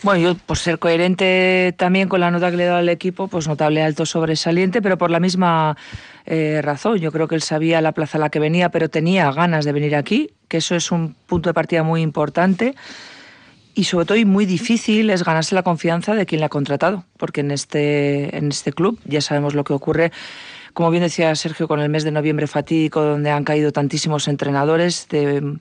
[0.03, 3.27] Bueno, yo por ser coherente también con la nota que le he dado al equipo,
[3.27, 5.77] pues notable alto sobresaliente, pero por la misma
[6.25, 6.99] eh, razón.
[6.99, 9.73] Yo creo que él sabía la plaza a la que venía, pero tenía ganas de
[9.73, 12.75] venir aquí, que eso es un punto de partida muy importante.
[13.75, 17.05] y sobre todo y muy difícil es ganarse la confianza de quien la ha contratado,
[17.17, 20.11] porque en este, en este club ya sabemos lo que ocurre
[20.73, 25.09] como bien decía Sergio, con el mes de noviembre fatídico, donde han caído tantísimos entrenadores
[25.09, 25.59] de,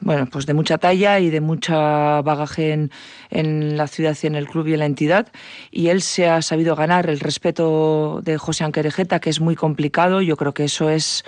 [0.00, 2.90] bueno, pues de mucha talla y de mucha bagaje en,
[3.30, 5.28] en, la ciudad y en el club y en la entidad.
[5.70, 10.20] Y él se ha sabido ganar el respeto de José Anquerejeta, que es muy complicado.
[10.20, 11.24] Yo creo que eso es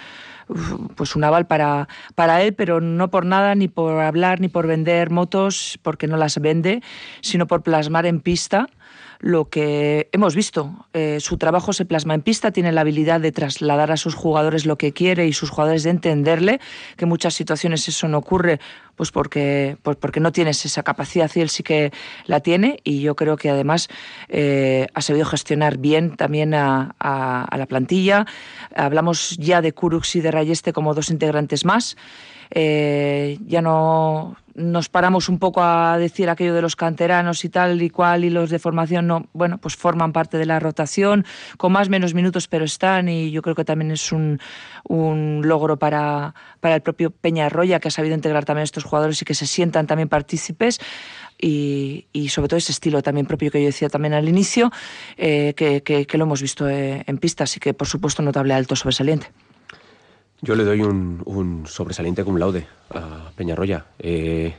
[0.97, 4.67] pues un aval para, para él, pero no por nada, ni por hablar, ni por
[4.67, 6.83] vender motos, porque no las vende,
[7.21, 8.69] sino por plasmar en pista
[9.25, 10.87] lo que hemos visto.
[10.93, 14.67] Eh, su trabajo se plasma en pista, tiene la habilidad de trasladar a sus jugadores
[14.67, 16.61] lo que quiere y sus jugadores de entenderle,
[16.99, 18.61] que en muchas situaciones eso no ocurre
[18.97, 21.91] pues porque, pues porque no tienes esa capacidad y él sí que
[22.27, 23.89] la tiene y yo creo que además
[24.29, 28.27] eh, ha sabido gestionar bien también a, la plantilla.
[28.77, 31.97] Hablamos ya de Kurux y de Rayeste como dos integrantes más.
[32.51, 37.83] Eh, ya no nos paramos un poco a decir aquello de los canteranos y tal
[37.83, 41.25] y cual y los de formación no, bueno, pues forman parte de la rotación,
[41.57, 44.39] con más menos minutos, pero están y yo creo que también es un,
[44.89, 49.25] logro para, para el propio Peñarroya que ha sabido integrar también a estos jugadores y
[49.25, 50.81] que se sientan también partícipes.
[51.37, 54.71] Y, sobre todo ese estilo también propio que yo decía también al inicio,
[55.17, 59.31] eh, que, lo hemos visto eh, en pistas y que por supuesto notable alto sobresaliente.
[60.45, 63.87] Yo le doy un, un sobresaliente cum laude a Peñarroya.
[63.99, 64.55] Eh,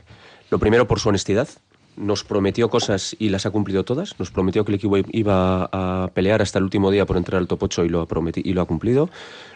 [0.50, 1.48] lo primero por su honestidad.
[1.96, 4.18] Nos prometió cosas y las ha cumplido todas.
[4.18, 7.46] Nos prometió que el equipo iba a pelear hasta el último día por entrar al
[7.46, 9.10] top 8 y lo ha, y lo ha cumplido.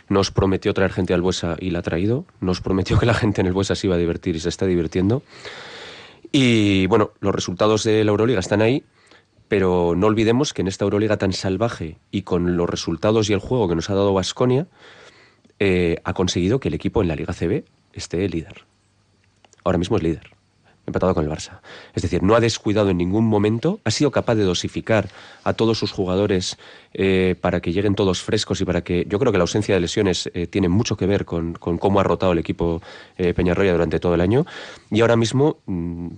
[0.08, 2.24] Nos prometió traer gente al Buesa y la ha traído.
[2.40, 4.66] Nos prometió que la gente en el Buesa se iba a divertir y se está
[4.66, 5.24] divirtiendo.
[6.30, 8.84] Y bueno, los resultados de la Euroliga están ahí,
[9.48, 13.40] pero no olvidemos que en esta Euroliga tan salvaje y con los resultados y el
[13.40, 14.68] juego que nos ha dado Vasconia,
[15.60, 18.64] eh, ha conseguido que el equipo en la Liga CB esté líder.
[19.62, 20.30] Ahora mismo es líder,
[20.86, 21.60] empatado con el Barça.
[21.94, 25.10] Es decir, no ha descuidado en ningún momento, ha sido capaz de dosificar
[25.44, 26.56] a todos sus jugadores
[26.94, 29.80] eh, para que lleguen todos frescos y para que yo creo que la ausencia de
[29.80, 32.80] lesiones eh, tiene mucho que ver con, cómo ha rotado el equipo
[33.16, 34.46] Peñarroya durante todo el año.
[34.90, 36.08] Y ahora mismo mmm,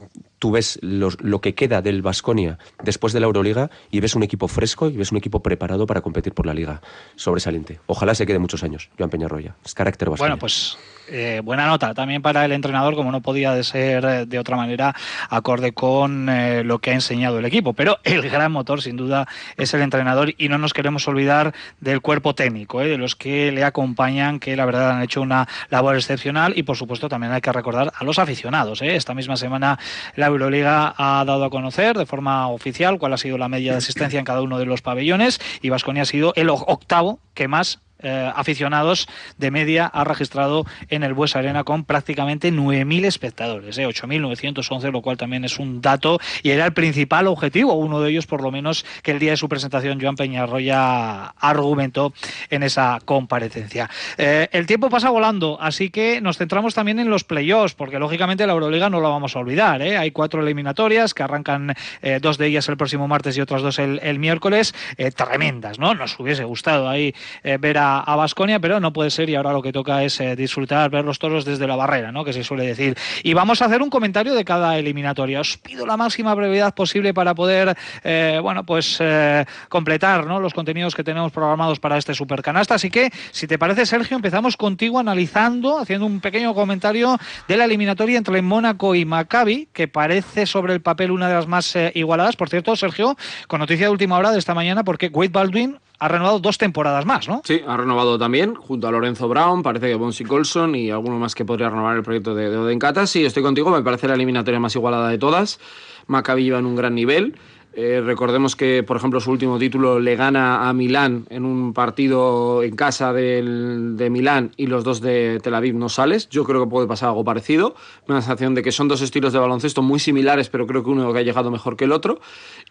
[0.42, 4.24] tú ves los, lo que queda del Vasconia después de la Euroliga y ves un
[4.24, 6.82] equipo fresco y ves un equipo preparado para competir por la Liga.
[7.14, 7.78] Sobresaliente.
[7.86, 9.54] Ojalá se quede muchos años, Joan Peñarroya.
[9.64, 10.32] Es carácter Vasconia.
[10.32, 10.76] Bueno, pues
[11.12, 14.94] eh, buena nota también para el entrenador, como no podía de ser de otra manera,
[15.28, 17.72] acorde con eh, lo que ha enseñado el equipo.
[17.74, 22.00] Pero el gran motor, sin duda, es el entrenador y no nos queremos olvidar del
[22.00, 25.96] cuerpo técnico, eh, de los que le acompañan, que la verdad han hecho una labor
[25.96, 28.82] excepcional y, por supuesto, también hay que recordar a los aficionados.
[28.82, 28.96] Eh.
[28.96, 29.78] Esta misma semana
[30.16, 33.78] la Euroliga ha dado a conocer de forma oficial cuál ha sido la media de
[33.78, 37.80] asistencia en cada uno de los pabellones y Vasconia ha sido el octavo que más
[38.02, 43.86] eh, aficionados de media ha registrado en el Bues Arena con prácticamente 9.000 espectadores, eh,
[43.86, 48.26] 8.911, lo cual también es un dato y era el principal objetivo, uno de ellos
[48.26, 52.12] por lo menos que el día de su presentación Joan Peñarroya argumentó
[52.50, 53.88] en esa comparecencia.
[54.18, 58.46] Eh, el tiempo pasa volando, así que nos centramos también en los playoffs, porque lógicamente
[58.46, 59.80] la Euroliga no la vamos a olvidar.
[59.80, 59.96] ¿eh?
[59.96, 61.74] Hay cuatro eliminatorias que arrancan
[62.20, 64.74] dos de ellas el próximo martes y otras dos el, el miércoles,
[65.16, 65.94] tremendas, ¿no?
[65.94, 69.62] Nos hubiese gustado ahí ver a a Basconia, pero no puede ser y ahora lo
[69.62, 72.24] que toca es eh, disfrutar, ver los toros desde la barrera, ¿no?
[72.24, 72.96] que se suele decir.
[73.22, 75.40] Y vamos a hacer un comentario de cada eliminatoria.
[75.40, 80.40] Os pido la máxima brevedad posible para poder, eh, bueno, pues eh, completar ¿no?
[80.40, 82.74] los contenidos que tenemos programados para este supercanasta.
[82.74, 87.64] Así que, si te parece, Sergio, empezamos contigo analizando, haciendo un pequeño comentario de la
[87.64, 92.36] eliminatoria entre Mónaco y Maccabi, que parece sobre el papel una de las más igualadas.
[92.36, 96.08] Por cierto, Sergio, con noticia de última hora de esta mañana, porque Wade Baldwin ha
[96.08, 97.42] renovado dos temporadas más, ¿no?
[97.44, 101.36] Sí, ha renovado también, junto a Lorenzo Brown, parece que Bonsi Colson y alguno más
[101.36, 103.06] que podría renovar el proyecto de, de.
[103.06, 105.60] Sí, estoy contigo, me parece la eliminatoria más igualada de todas.
[106.08, 107.36] Maccabi en un gran nivel.
[107.74, 112.62] Eh, recordemos que, por ejemplo, su último título le gana a Milán en un partido
[112.62, 116.28] en casa del, de Milán y los dos de Tel Aviv no sales.
[116.28, 117.74] Yo creo que puede pasar algo parecido.
[118.08, 121.12] Una sensación de que son dos estilos de baloncesto muy similares, pero creo que uno
[121.14, 122.20] que ha llegado mejor que el otro.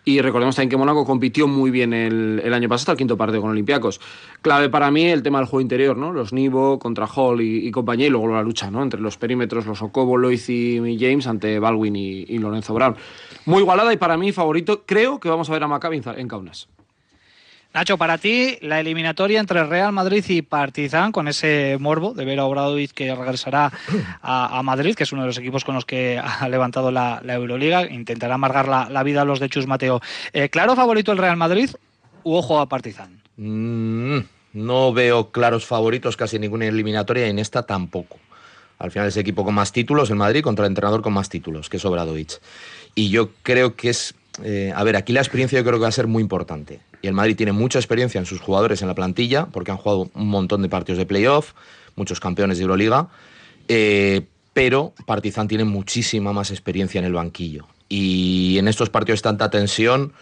[0.06, 3.42] Y recordemos también que Mónaco compitió muy bien el, el año pasado el quinto partido
[3.42, 4.00] con Olympiacos.
[4.44, 6.14] Clave para mí el tema del juego interior, ¿no?
[6.14, 8.84] Los Nivo contra Hall y, y compañía, y luego la lucha, ¿no?
[8.84, 12.96] Entre los perímetros, los Okobo, Loiz y James ante Baldwin y Lorenzo Brown.
[13.46, 16.68] Muy igualada y para mí favorito creo que vamos a ver a Maccabi en Kaunas.
[17.74, 22.42] Nacho, para ti, la eliminatoria entre Real Madrid y Partizan, con ese morbo de ver
[22.42, 23.72] a Obradovic que regresará
[24.22, 27.22] a, a, Madrid, que es uno de los equipos con los que ha levantado la,
[27.24, 30.02] la Euroliga, intentará amargar la, la, vida a los de Chus Mateo.
[30.34, 31.70] Eh, ¿Claro favorito el Real Madrid
[32.24, 33.22] u ojo a Partizan?
[33.38, 34.20] Mm,
[34.52, 38.18] no veo claros favoritos casi en ninguna eliminatoria y en esta tampoco.
[38.78, 41.30] Al final es el equipo con más títulos, el Madrid, contra el entrenador con más
[41.30, 42.42] títulos, que es Obradovic.
[42.96, 44.16] Y yo creo que es...
[44.44, 46.80] eh, a ver, aquí la experiencia yo creo que va a ser muy importante.
[47.02, 50.10] Y el Madrid tiene mucha experiencia en sus jugadores en la plantilla, porque han jugado
[50.14, 51.54] un montón de partidos de playoff,
[51.96, 53.10] muchos campeones de Euroliga,
[53.68, 54.22] eh,
[54.54, 57.68] pero Partizan tiene muchísima más experiencia en el banquillo.
[57.94, 60.14] Y en estos partidos de tanta tensión,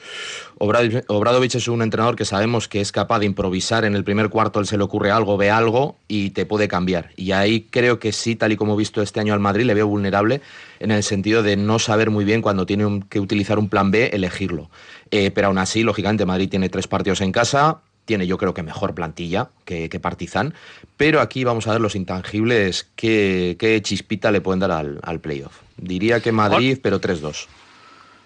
[0.58, 3.86] Obradovic Obradovic es un entrenador que sabemos que es capaz de improvisar.
[3.86, 7.12] En el primer cuarto él se le ocurre algo, ve algo y te puede cambiar.
[7.16, 9.76] Y ahí creo que sí, tal y como he visto este año al Madrid, le
[9.76, 10.42] veo vulnerable
[10.80, 14.10] en el sentido de no saber muy bien cuando tiene que utilizar un plan B,
[14.14, 14.72] elegirlo.
[15.12, 18.64] Eh, pero aún así, lógicamente, Madrid tiene tres partidos en casa, tiene yo creo que
[18.64, 20.56] mejor plantilla que, que Partizan,
[20.98, 25.20] pero aquí vamos a ver los intangibles, qué, qué chispita le pueden dar al, al
[25.20, 25.54] playoff.
[25.78, 27.46] Diría que Madrid, pero 3-2.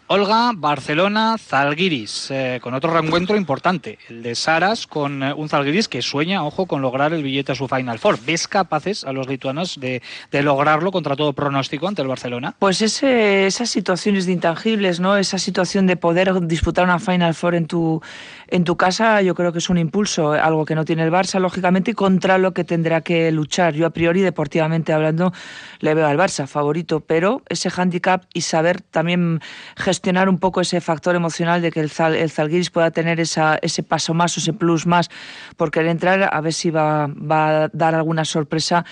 [0.08, 5.88] Olga, Barcelona, Zalgiris, eh, con otro reencuentro importante, el de Saras con eh, un Zalgiris
[5.88, 8.20] que sueña, ojo, con lograr el billete a su Final Four.
[8.26, 12.54] ¿Ves capaces a los lituanos de, de lograrlo contra todo pronóstico ante el Barcelona?
[12.60, 15.16] Pues ese, esas situaciones de intangibles, ¿no?
[15.16, 18.02] Esa situación de poder disputar una Final Four en tu,
[18.50, 21.40] en tu casa, yo creo que es un impulso, algo que no tiene el Barça,
[21.40, 23.74] lógicamente, y contra lo que tendrá que luchar.
[23.74, 25.32] Yo, a priori, deportivamente hablando,
[25.80, 29.40] le veo al Barça favorito, pero ese handicap y saber también
[29.78, 29.93] gestionar
[30.30, 34.38] un poco ese factor emocional de que el, el Zalgiris pueda tener ese paso más
[34.38, 35.10] o ese plus más
[35.58, 38.86] por querer entrar, a ver si va, va a dar alguna sorpresa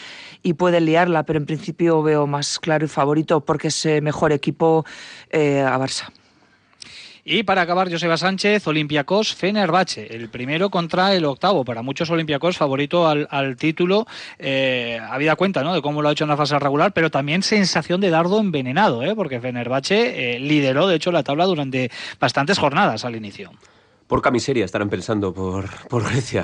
[0.43, 4.85] y puede liarla, pero en principio veo más claro y favorito porque es mejor equipo
[5.29, 6.20] eh, a Barça.
[7.23, 11.63] Y para acabar, Joseba Sánchez, Olympiacos, Fenerbahce, el primero contra el octavo.
[11.63, 14.07] Para muchos Olympiacos favorito al, al título,
[14.39, 15.73] eh, habida cuenta ¿no?
[15.73, 19.03] de cómo lo ha hecho en la fase regular, pero también sensación de dardo envenenado,
[19.03, 19.13] ¿eh?
[19.15, 23.51] porque Fenerbahce eh, lideró, de hecho, la tabla durante bastantes jornadas al inicio.
[24.07, 26.43] Por miseria estarán pensando por, por Grecia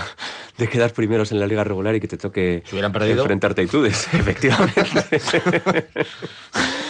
[0.58, 2.64] de quedar primeros en la liga regular y que te toque
[2.94, 3.24] perdido?
[3.24, 5.12] enfrentarte a Itudes, efectivamente.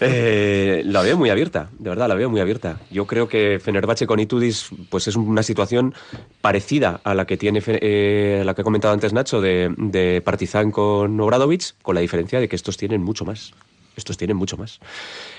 [0.00, 2.80] Eh, la veo muy abierta, de verdad, la veo muy abierta.
[2.90, 5.94] Yo creo que Fenerbahce con Itudis pues es una situación
[6.40, 11.20] parecida a la que tiene eh, la que ha comentado antes Nacho de, Partizan con
[11.20, 13.52] Obradovic, con la diferencia de que estos tienen mucho más.
[13.96, 14.80] Estos tienen mucho más.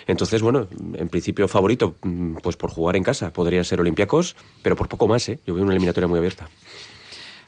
[0.05, 4.76] Entonces, bueno, en principio favorito, mm, pues por jugar en casa podría ser Olympiacos, pero
[4.76, 5.39] por poco más, ¿eh?
[5.47, 6.47] Yo veo una eliminatoria muy abierta.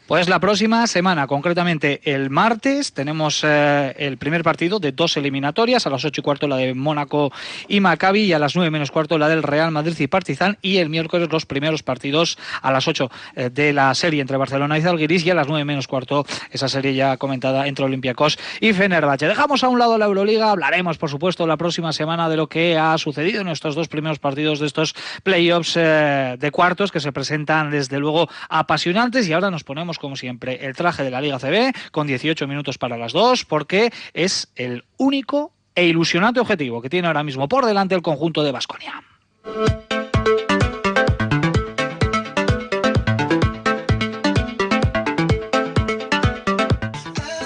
[0.06, 5.88] Pues la próxima semana, concretamente el martes, tenemos eh, el primer partido de dos eliminatorias,
[5.88, 7.32] a las ocho y cuarto la de Mónaco
[7.70, 10.58] y Maccabi y a las nueve menos cuarto la del Real Madrid y Partizan.
[10.62, 14.78] Y el miércoles los primeros partidos a las ocho eh, de la serie entre Barcelona
[14.78, 18.74] y Zalgiris y a las nueve menos cuarto esa serie ya comentada entre Olympiacos y
[18.74, 19.30] Fenerbahce.
[19.30, 22.78] Dejamos a un lado la Euroliga, hablaremos por supuesto la próxima semana de lo que
[22.78, 27.14] ha sucedido en estos dos primeros partidos de estos playoffs eh, de cuartos que se
[27.14, 29.30] presentan desde luego apasionantes.
[29.30, 32.78] Y ahora nos ponemos como siempre, el traje de la Liga CB con 18 minutos
[32.78, 37.66] para las dos, porque es el único e ilusionante objetivo que tiene ahora mismo por
[37.66, 39.04] delante el conjunto de Basconia.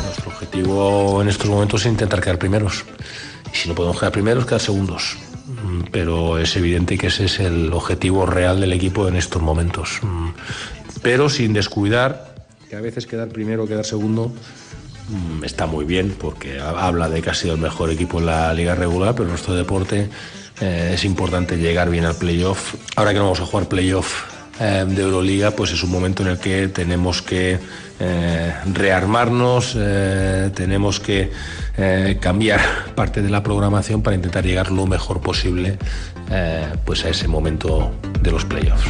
[0.04, 2.86] Nuestro objetivo en estos momentos es intentar quedar primeros.
[3.54, 5.18] Y si no podemos quedar primeros, quedar segundos.
[5.48, 10.00] Mm, Pero es evidente que ese es el objetivo real del equipo en estos momentos.
[10.02, 10.30] Mm,
[11.02, 12.27] Pero sin descuidar
[12.70, 14.32] que a veces quedar primero o quedar segundo
[15.10, 18.26] mm, está muy bien porque ha- habla de que ha sido el mejor equipo en
[18.26, 20.10] la liga regular, pero nuestro deporte
[20.60, 22.76] eh, es importante llegar bien al playoff.
[22.96, 24.24] Ahora que no vamos a jugar playoff
[24.60, 27.60] eh, de Euroliga, pues es un momento en el que tenemos que
[28.00, 29.78] eh, rearmarnos,
[30.54, 31.32] tenemos que
[32.20, 32.60] cambiar
[32.96, 35.78] parte de la programación para intentar llegar lo mejor posible
[36.86, 37.92] pues a ese momento
[38.22, 38.86] de los playoffs.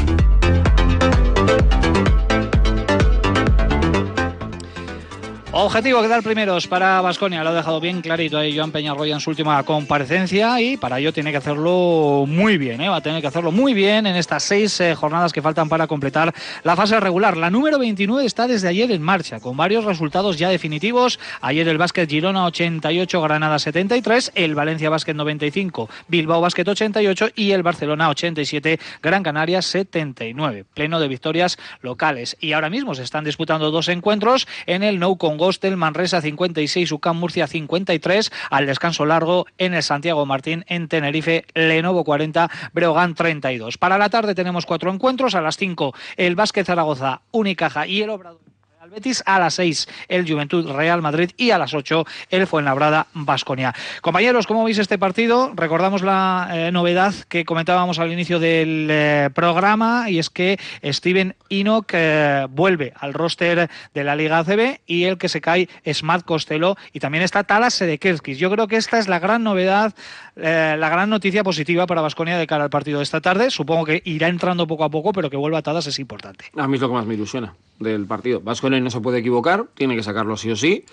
[5.59, 9.31] Objetivo quedar primeros para Basconia, lo ha dejado bien clarito ahí Joan Peñarroya en su
[9.31, 12.89] última comparecencia y para ello tiene que hacerlo muy bien, ¿eh?
[12.89, 15.87] va a tener que hacerlo muy bien en estas seis eh, jornadas que faltan para
[15.87, 16.31] completar
[16.61, 17.37] la fase regular.
[17.37, 21.19] La número 29 está desde ayer en marcha, con varios resultados ya definitivos.
[21.41, 27.53] Ayer el Básquet Girona 88, Granada 73, el Valencia Básquet 95, Bilbao Básquet 88 y
[27.53, 30.65] el Barcelona 87, Gran Canaria 79.
[30.75, 32.37] Pleno de victorias locales.
[32.39, 36.91] Y ahora mismo se están disputando dos encuentros en el Nou Congost, el Manresa 56,
[36.91, 43.15] UCAM Murcia 53, al descanso largo en el Santiago Martín en Tenerife, Lenovo 40, Breogán
[43.15, 43.77] 32.
[43.77, 48.09] Para la tarde tenemos cuatro encuentros, a las 5 el Básquet Zaragoza, Unicaja y el
[48.09, 48.46] Obrador.
[48.87, 53.07] Al Betis, a las 6 el Juventud Real Madrid y a las 8 el Fuenlabrada
[53.13, 53.75] Basconia.
[53.99, 55.51] Compañeros, ¿cómo veis este partido?
[55.55, 61.35] Recordamos la eh, novedad que comentábamos al inicio del eh, programa y es que Steven
[61.49, 66.01] Enoch eh, vuelve al roster de la Liga ACB y el que se cae es
[66.01, 68.37] Matt Costello y también está Talas Sedekerskis.
[68.37, 69.93] Yo creo que esta es la gran novedad,
[70.37, 73.51] la gran noticia positiva para Basconia de cara al partido de esta tarde.
[73.51, 76.45] Supongo que irá entrando poco a poco, pero que vuelva a Talas es importante.
[76.55, 78.41] A mí es lo que más me ilusiona del partido.
[78.41, 80.85] Vasconia no se puede equivocar, tiene que sacarlo sí o sí.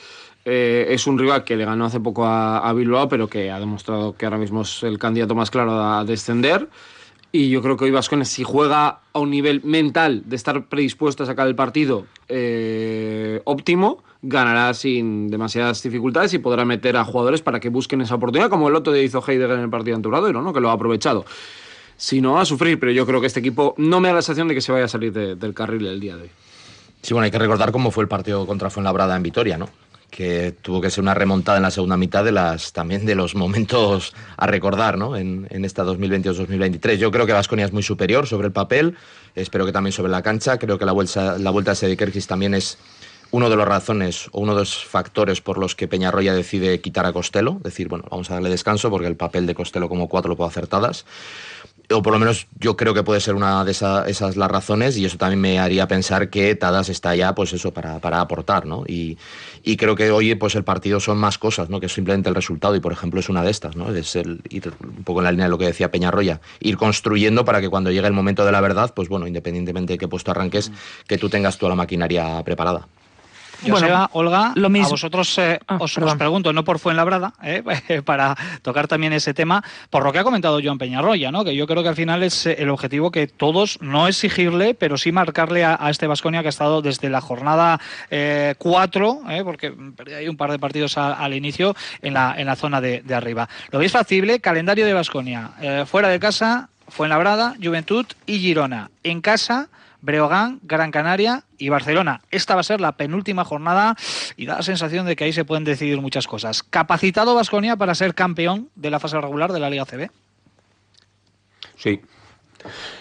[0.44, 4.14] Eh, es un rival que le ganó hace poco a, Bilbao, pero que ha demostrado
[4.16, 6.68] que ahora mismo es el candidato más claro a descender.
[7.32, 11.24] Y yo creo que hoy Vascones, si juega a un nivel mental de estar predispuesto
[11.24, 17.42] a sacar el partido eh, óptimo, ganará sin demasiadas dificultades y podrá meter a jugadores
[17.42, 20.08] para que busquen esa oportunidad, como el otro día hizo Heidegger en el partido ante
[20.08, 20.52] ¿no?
[20.52, 21.24] que lo ha aprovechado.
[21.96, 24.48] Si no, a sufrir, pero yo creo que este equipo no me da la sensación
[24.48, 26.30] de que se vaya a salir del carril el día de hoy.
[27.04, 29.68] Sí, bueno, hay que recordar cómo fue el partido contra Fuenlabrada en Vitoria, ¿no?
[30.10, 33.34] que tuvo que ser una remontada en la segunda mitad de las también de los
[33.34, 35.14] momentos a recordar ¿no?
[35.14, 36.94] en, en esta 2022-2023.
[36.94, 38.96] Yo creo que Vasconia es muy superior sobre el papel,
[39.34, 40.56] espero que también sobre la cancha.
[40.56, 42.78] Creo que la vuelta, la vuelta a también es
[43.32, 47.04] uno de los razones o uno de los factores por los que Peñarroya decide quitar
[47.04, 50.30] a Costello, decir, bueno, vamos a darle descanso porque el papel de Costello como cuatro
[50.30, 51.04] lo puedo acertadas
[51.90, 55.04] o por lo menos yo creo que puede ser una de esas las razones y
[55.04, 58.84] eso también me haría pensar que Tadas está ya pues eso para, para aportar ¿no?
[58.86, 59.18] Y,
[59.62, 61.80] y, creo que hoy pues el partido son más cosas ¿no?
[61.80, 63.94] que simplemente el resultado y por ejemplo es una de estas ¿no?
[63.94, 67.44] es el ir un poco en la línea de lo que decía Peñarroya ir construyendo
[67.44, 70.30] para que cuando llegue el momento de la verdad pues bueno independientemente de qué puesto
[70.30, 70.72] arranques
[71.06, 72.88] que tú tengas toda la maquinaria preparada
[73.70, 74.88] bueno, Olga, lo mismo.
[74.88, 79.62] a vosotros eh, ah, os, pregunto, no por Fuenlabrada, eh, para tocar también ese tema,
[79.90, 81.44] por lo que ha comentado Joan Peñarroya, ¿no?
[81.44, 84.96] que yo creo que al final es eh, el objetivo que todos, no exigirle, pero
[84.96, 87.80] sí marcarle a, este Vasconia que ha estado desde la jornada
[88.58, 89.74] 4, porque
[90.16, 93.48] hay un par de partidos al inicio en la, en la zona de, de arriba.
[93.70, 94.40] ¿Lo veis factible?
[94.40, 95.50] Calendario de Vasconia,
[95.86, 98.90] fuera de casa, Fuenlabrada, Juventud y Girona.
[99.02, 99.68] En casa
[100.04, 102.20] Breogán, Gran Canaria y Barcelona.
[102.30, 103.96] Esta va a ser la penúltima jornada
[104.36, 106.62] y da la sensación de que ahí se pueden decidir muchas cosas.
[106.62, 110.10] ¿Capacitado Vasconia para ser campeón de la fase regular de la Liga CB?
[111.76, 112.02] Sí.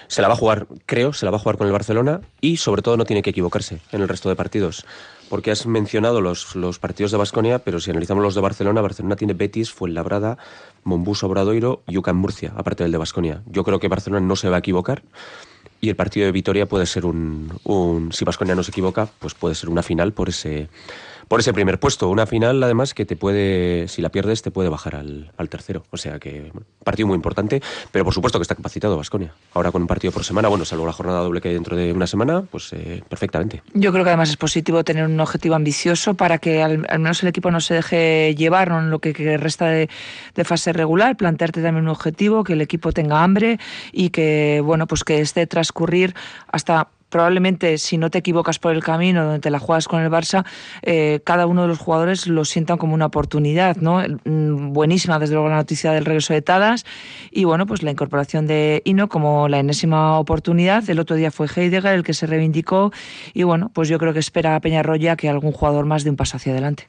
[0.07, 2.57] Se la va a jugar, creo, se la va a jugar con el Barcelona y
[2.57, 4.85] sobre todo no tiene que equivocarse en el resto de partidos.
[5.29, 9.15] Porque has mencionado los, los partidos de Basconia, pero si analizamos los de Barcelona, Barcelona
[9.17, 10.37] tiene Betis, Fuenlabrada,
[10.83, 13.41] Mombus, Obradoiro y UCAM Murcia, aparte del de Basconia.
[13.45, 15.03] Yo creo que Barcelona no se va a equivocar
[15.83, 19.33] y el partido de Vitoria puede ser un, un si Vasconia no se equivoca, pues
[19.33, 20.69] puede ser una final por ese
[21.27, 22.09] por ese primer puesto.
[22.09, 25.83] Una final, además, que te puede, si la pierdes, te puede bajar al, tercero.
[25.91, 26.51] O sea que,
[26.83, 27.61] partido muy importante,
[27.91, 29.33] pero por supuesto que está capacitado Vasconia.
[29.53, 31.91] Ahora con un partido por semana, bueno, salvo la jornada doble que hay dentro de
[31.91, 33.61] una semana, pues eh, perfectamente.
[33.73, 37.29] Yo creo que además es positivo tener un objetivo ambicioso para que al, menos el
[37.29, 39.89] equipo no se deje llevar en lo que, resta de,
[40.33, 43.59] de, fase regular, plantearte también un objetivo, que el equipo tenga hambre
[43.91, 46.15] y que, bueno, pues que esté transcurrir
[46.47, 50.09] hasta probablemente si no te equivocas por el camino donde te la juegas con el
[50.09, 50.45] Barça,
[50.81, 54.01] eh, cada uno de los jugadores lo sientan como una oportunidad, ¿no?
[54.25, 56.87] Mm, buenísima desde luego la noticia del regreso de Tadas
[57.29, 60.89] y bueno, pues la incorporación de Ino como la enésima oportunidad.
[60.89, 62.91] El otro día fue Heidegger el que se reivindicó
[63.35, 66.15] y bueno, pues yo creo que espera a Peñarroya que algún jugador más dé un
[66.15, 66.87] paso hacia adelante.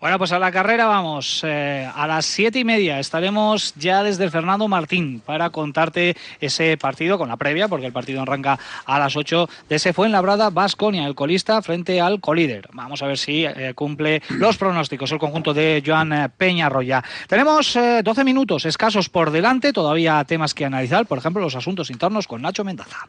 [0.00, 1.42] Bueno, pues a la carrera vamos.
[1.44, 7.18] Eh, a las siete y media estaremos ya desde Fernando Martín para contarte ese partido
[7.18, 10.50] con la previa, porque el partido arranca a las ocho de ese fue en Labrada,
[10.50, 12.68] Vasconia, el colista frente al colíder.
[12.72, 17.02] Vamos a ver si eh, cumple los pronósticos el conjunto de Joan eh, Peñarroya.
[17.26, 22.28] Tenemos 12 minutos escasos por delante, todavía temas que analizar, por ejemplo, los asuntos internos
[22.28, 23.08] con Nacho Mendaza.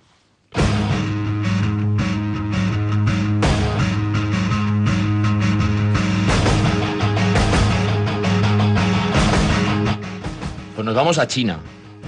[10.80, 11.60] Pues nos vamos a China.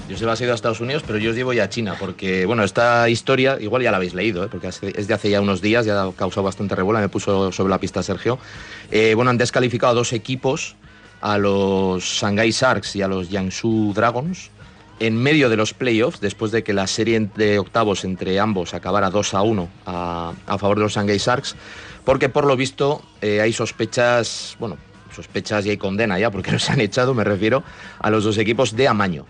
[0.07, 1.97] Yo sé que ha ido a Estados Unidos, pero yo os llevo ya a China,
[1.99, 4.47] porque, bueno, esta historia, igual ya la habéis leído, ¿eh?
[4.49, 7.69] porque es de hace ya unos días, ya ha causado bastante revuelo, me puso sobre
[7.69, 8.39] la pista Sergio.
[8.89, 10.77] Eh, bueno, han descalificado a dos equipos,
[11.19, 14.51] a los Shanghai Sharks y a los Jiangsu Dragons,
[15.01, 19.09] en medio de los playoffs, después de que la serie de octavos entre ambos acabara
[19.09, 21.57] 2 a 1 a, favor de los Shanghai Sharks,
[22.05, 24.77] porque por lo visto eh, hay sospechas, bueno,
[25.15, 27.63] sospechas y hay condena ya, porque los han echado, me refiero
[27.99, 29.25] a los dos equipos de amaño.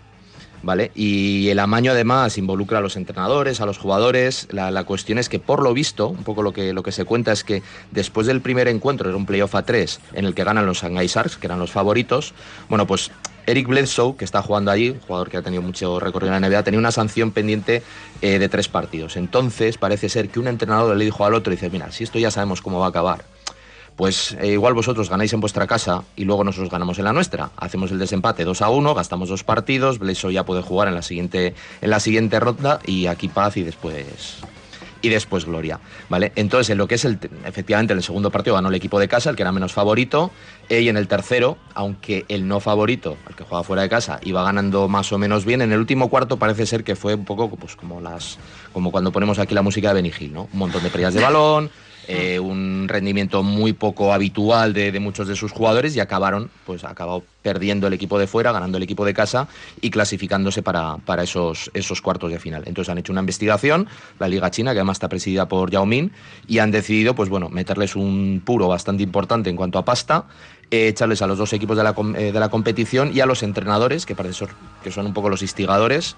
[0.64, 0.92] ¿Vale?
[0.94, 4.46] Y el amaño además involucra a los entrenadores, a los jugadores.
[4.52, 7.32] La, cuestión es que por lo visto, un poco lo que, lo que se cuenta
[7.32, 10.64] es que después del primer encuentro, era un playoff a tres, en el que ganan
[10.64, 12.32] los Shanghai Sharks, que eran los favoritos,
[12.68, 13.10] bueno, pues
[13.46, 16.62] Eric Bledsoe, que está jugando allí, jugador que ha tenido mucho recorrido en la NBA,
[16.62, 17.82] tenía una sanción pendiente
[18.20, 19.16] eh, de tres partidos.
[19.16, 22.30] Entonces, parece ser que un entrenador le dijo al otro, dice, mira, si esto ya
[22.30, 23.24] sabemos cómo va a acabar,
[24.02, 27.50] pues eh, igual vosotros ganáis en vuestra casa y luego nosotros ganamos en la nuestra.
[27.56, 31.02] Hacemos el desempate 2 a 1, gastamos dos partidos, Bledsoe ya puede jugar en la
[31.02, 34.42] siguiente, en la siguiente ronda y aquí paz y después
[35.02, 35.78] y después Gloria,
[36.08, 36.32] ¿vale?
[36.34, 39.08] Entonces, en lo que es el, efectivamente, en el segundo partido ganó el equipo de
[39.08, 40.30] casa, el que era menos favorito,
[40.68, 44.42] y en el tercero, aunque el no favorito, el que juega fuera de casa, iba
[44.42, 47.50] ganando más o menos bien, en el último cuarto parece ser que fue un poco
[47.50, 48.38] pues, como las
[48.72, 50.48] como cuando ponemos aquí la música de Benny Hill, ¿no?
[50.52, 51.70] Un montón de pérdidas de balón,
[52.08, 57.22] eh, un rendimiento muy poco habitual de, muchos de sus jugadores y acabaron, pues acabado
[57.42, 59.46] perdiendo el equipo de fuera, ganando el equipo de casa
[59.80, 62.64] y clasificándose para, para esos, esos cuartos de final.
[62.66, 63.86] Entonces han hecho una investigación,
[64.18, 66.10] la Liga China, que además está presidida por Yao Min,
[66.48, 70.26] y han decidido, pues bueno, meterles un puro bastante importante en cuanto a pasta,
[70.72, 73.42] eh, echarles a los dos equipos de la, eh, de la competición y a los
[73.42, 74.46] entrenadores, que parece
[74.82, 76.16] que son un poco los instigadores,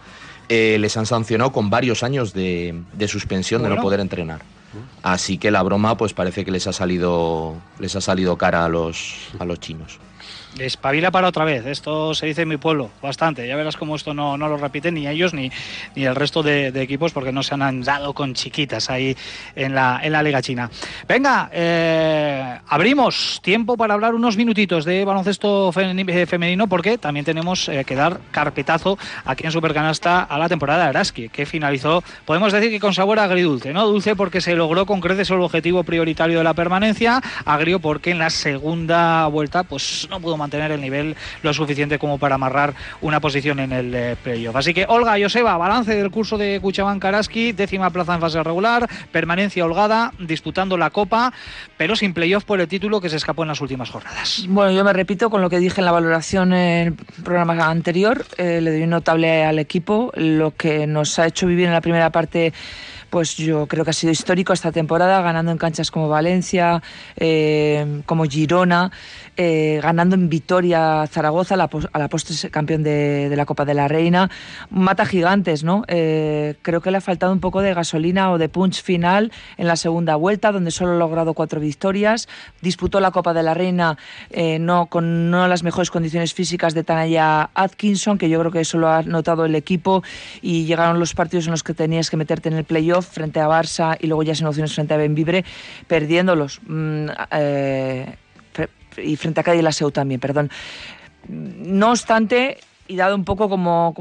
[0.49, 2.75] les han sancionado con varios años de,
[3.09, 4.43] suspensión de no poder entrenar.
[5.03, 8.69] Así que la broma pues parece que les ha salido les ha salido cara a
[8.69, 9.99] los a los chinos.
[10.59, 13.47] Espabila para otra vez, esto se dice en mi pueblo bastante.
[13.47, 15.51] Ya verás cómo esto no, no lo repiten ni ellos ni,
[15.97, 19.17] ni el resto de, equipos porque no se han dado con chiquitas ahí
[19.57, 20.71] en la, en la Liga China.
[21.09, 27.69] Venga, eh, abrimos tiempo para hablar unos minutitos de baloncesto eh, femenino porque también tenemos
[27.69, 32.53] eh, que dar carpetazo aquí en Supercanasta a la temporada de Araski, que finalizó, podemos
[32.53, 33.87] decir que con sabor agridulce, ¿no?
[33.87, 38.19] Dulce porque se logró con creces el objetivo prioritario de la permanencia, agrio porque en
[38.19, 43.21] la segunda vuelta pues no pudo mantener el nivel lo suficiente como para amarrar una
[43.21, 44.57] posición en el eh, playoff.
[44.57, 48.89] Así que Olga Joseba, balance del curso de Cuchabán Karaski, décima plaza en fase regular,
[49.11, 51.33] permanencia holgada, disputando la Copa,
[51.77, 54.45] pero sin playoff por el título que se escapó en las últimas jornadas.
[54.49, 58.25] Bueno, yo me repito con lo que dije en la valoración en el programa anterior,
[58.37, 61.81] eh, le doy un notable al equipo, lo que nos ha hecho vivir en la
[61.81, 62.53] primera parte
[63.15, 66.83] pues yo creo que ha sido histórico esta temporada, ganando en canchas como Valencia,
[67.17, 68.91] eh, como Girona,
[69.37, 74.31] eh, ganando en Vitoria Zaragoza, a la, postre campeón de, la Copa de la Reina.
[74.71, 75.85] Mata gigantes, ¿no?
[75.89, 79.67] Eh, creo que le ha faltado un poco de gasolina o de punch final en
[79.67, 82.29] la segunda vuelta, donde solo ha logrado cuatro victorias.
[82.63, 83.99] Disputó la Copa de la Reina
[84.61, 88.79] no con no las mejores condiciones físicas de Tanaya Atkinson, que yo creo que eso
[88.79, 90.03] lo ha notado el equipo,
[90.43, 93.49] y llegaron los partidos en los que tenías que meterte en el playoff frente a
[93.49, 95.45] Barça y luego ya sin opciones frente a Benvibre,
[95.87, 96.61] perdiéndolos.
[96.67, 98.17] Mm, eh,
[98.99, 100.51] y frente a Cádiz la SEU también, perdón.
[101.29, 103.95] No obstante, y dado un poco como,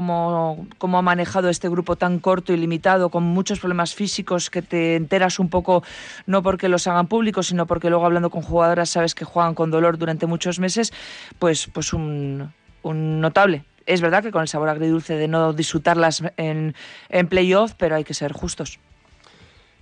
[0.78, 4.96] como, ha manejado este grupo tan corto y limitado, con muchos problemas físicos que te
[4.96, 5.82] enteras un poco,
[6.26, 9.70] no porque los hagan públicos, sino porque luego hablando con jugadoras sabes que juegan con
[9.70, 10.92] dolor durante muchos meses,
[11.38, 16.22] pues, pues un, un notable es verdad que con el sabor agridulce de no disfrutarlas
[16.36, 16.74] en,
[17.08, 18.78] en playoff, pero hay que ser justos.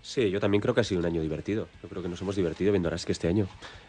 [0.02, 1.68] Sí, yo también creo que ha sido un año divertido.
[1.82, 3.46] Yo creo que nos hemos divertido viendo que este año.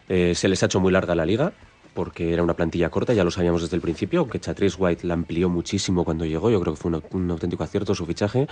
[0.09, 1.53] Eh, se les ha hecho muy larga la liga,
[1.93, 5.13] porque era una plantilla corta, ya lo sabíamos desde el principio, aunque Chatrice White la
[5.13, 8.47] amplió muchísimo cuando llegó, yo creo que fue un, auténtico acierto su fichaje,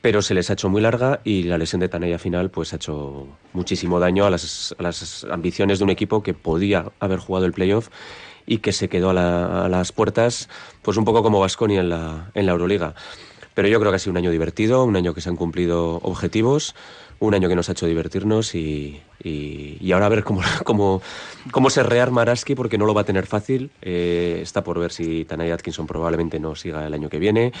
[0.00, 2.76] pero se les ha hecho muy larga y la lesión de Tanaya final pues ha
[2.76, 4.74] hecho muchísimo daño a las,
[5.30, 7.88] ambiciones de un equipo que podía haber jugado el playoff
[8.46, 10.48] y que se quedó a, las puertas,
[10.82, 12.94] pues un poco como Vasconia en la, en la Euroliga.
[13.54, 15.96] Pero yo creo que ha sido un año divertido, un año que se han cumplido
[15.96, 16.74] objetivos,
[17.22, 19.00] un año que nos ha hecho divertirnos y,
[19.92, 21.00] ahora a ver cómo, cómo,
[21.50, 23.70] cómo se rearma Araski porque no lo va a tener fácil.
[23.80, 27.52] Eh, está por ver si Tanay Atkinson probablemente no siga el año que viene.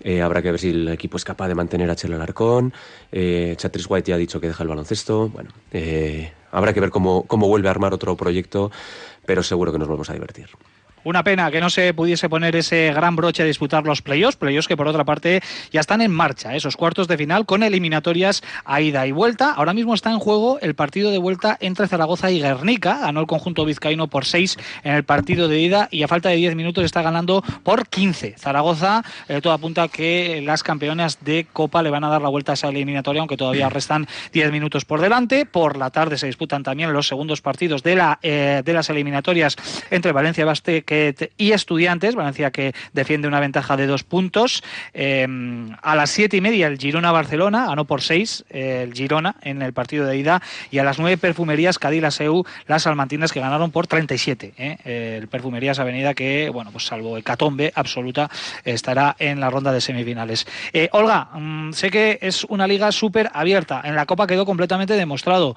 [0.00, 2.72] Eh, habrá que ver si el equipo es capaz de mantener a Chelo Alarcón.
[3.12, 5.28] Eh, Chatris White ya ha dicho que deja el baloncesto.
[5.28, 8.70] Bueno, eh, habrá que ver cómo, cómo vuelve a armar otro proyecto
[9.24, 10.48] pero seguro que nos vamos a divertir.
[11.04, 14.68] Una pena que no se pudiese poner ese gran broche a disputar los playoffs, playoffs
[14.68, 15.42] que por otra parte
[15.72, 19.52] ya están en marcha, esos cuartos de final con eliminatorias a ida y vuelta.
[19.52, 22.98] Ahora mismo está en juego el partido de vuelta entre Zaragoza y Guernica.
[23.00, 26.36] Ganó el conjunto vizcaíno por 6 en el partido de ida y a falta de
[26.36, 28.36] 10 minutos está ganando por 15.
[28.38, 32.52] Zaragoza, eh, todo apunta que las campeonas de Copa le van a dar la vuelta
[32.52, 35.46] a esa eliminatoria, aunque todavía restan 10 minutos por delante.
[35.46, 39.56] Por la tarde se disputan también los segundos partidos de, la, eh, de las eliminatorias
[39.90, 40.44] entre Valencia
[41.36, 44.62] Y Estudiantes, Valencia que defiende una ventaja de dos puntos.
[44.92, 49.72] Em, a las siete y media el Girona-Barcelona, ganó por seis el Girona en el
[49.72, 54.54] partido de ida, y a las nueve Perfumerías Cádiz-Laseu, las Almantinas que ganaron por 37.
[54.56, 55.18] ¿eh?
[55.18, 58.30] El Perfumerías Avenida que, bueno, pues salvo hecatombe absoluta,
[58.64, 60.46] estará en la ronda de semifinales.
[60.72, 63.80] Eh, Olga, mm, sé que es una liga súper abierta.
[63.84, 65.56] En la Copa quedó completamente demostrado.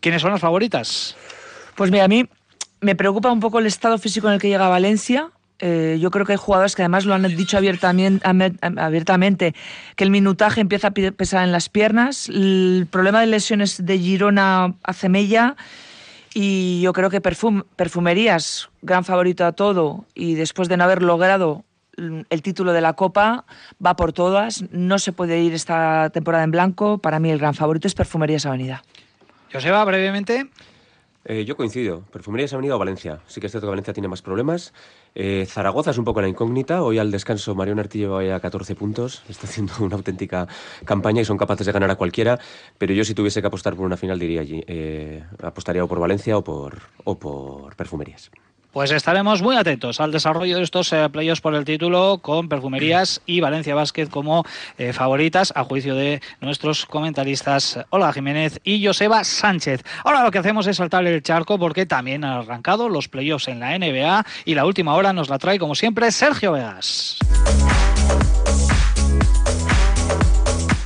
[0.00, 1.16] ¿Quiénes son las favoritas?
[1.74, 2.28] Pues mira, a mí
[2.84, 5.30] me preocupa un poco el estado físico en el que llega Valencia.
[5.58, 9.54] Eh, yo creo que hay jugadores que además lo han dicho abiertamente,
[9.96, 12.28] que el minutaje empieza a pesar en las piernas.
[12.28, 15.56] El problema de lesiones de Girona hace mella
[16.34, 21.64] y yo creo que Perfumerías, gran favorito a todo, y después de no haber logrado
[21.96, 23.44] el título de la Copa,
[23.84, 24.64] va por todas.
[24.72, 26.98] No se puede ir esta temporada en blanco.
[26.98, 28.82] Para mí el gran favorito es Perfumerías Avenida.
[29.52, 30.48] Joseba, brevemente.
[31.24, 32.02] Eh, yo coincido.
[32.12, 33.20] Perfumerías Avenida o Valencia.
[33.26, 34.74] Sí que es cierto que Valencia tiene más problemas.
[35.14, 36.82] Eh, Zaragoza es un poco la incógnita.
[36.82, 39.22] Hoy al descanso Mariano Artillo va a 14 puntos.
[39.28, 40.46] Está haciendo una auténtica
[40.84, 42.38] campaña y son capaces de ganar a cualquiera.
[42.76, 44.62] Pero yo si tuviese que apostar por una final diría allí.
[44.66, 48.30] Eh, apostaría o por Valencia o por, o por Perfumerías.
[48.74, 53.22] Pues estaremos muy atentos al desarrollo de estos eh, playoffs por el título con Perfumerías
[53.24, 54.44] y Valencia Basket como
[54.78, 59.84] eh, favoritas a juicio de nuestros comentaristas Olga Jiménez y Joseba Sánchez.
[60.02, 63.60] Ahora lo que hacemos es saltar el charco porque también han arrancado los playoffs en
[63.60, 67.18] la NBA y la última hora nos la trae como siempre Sergio Vegas.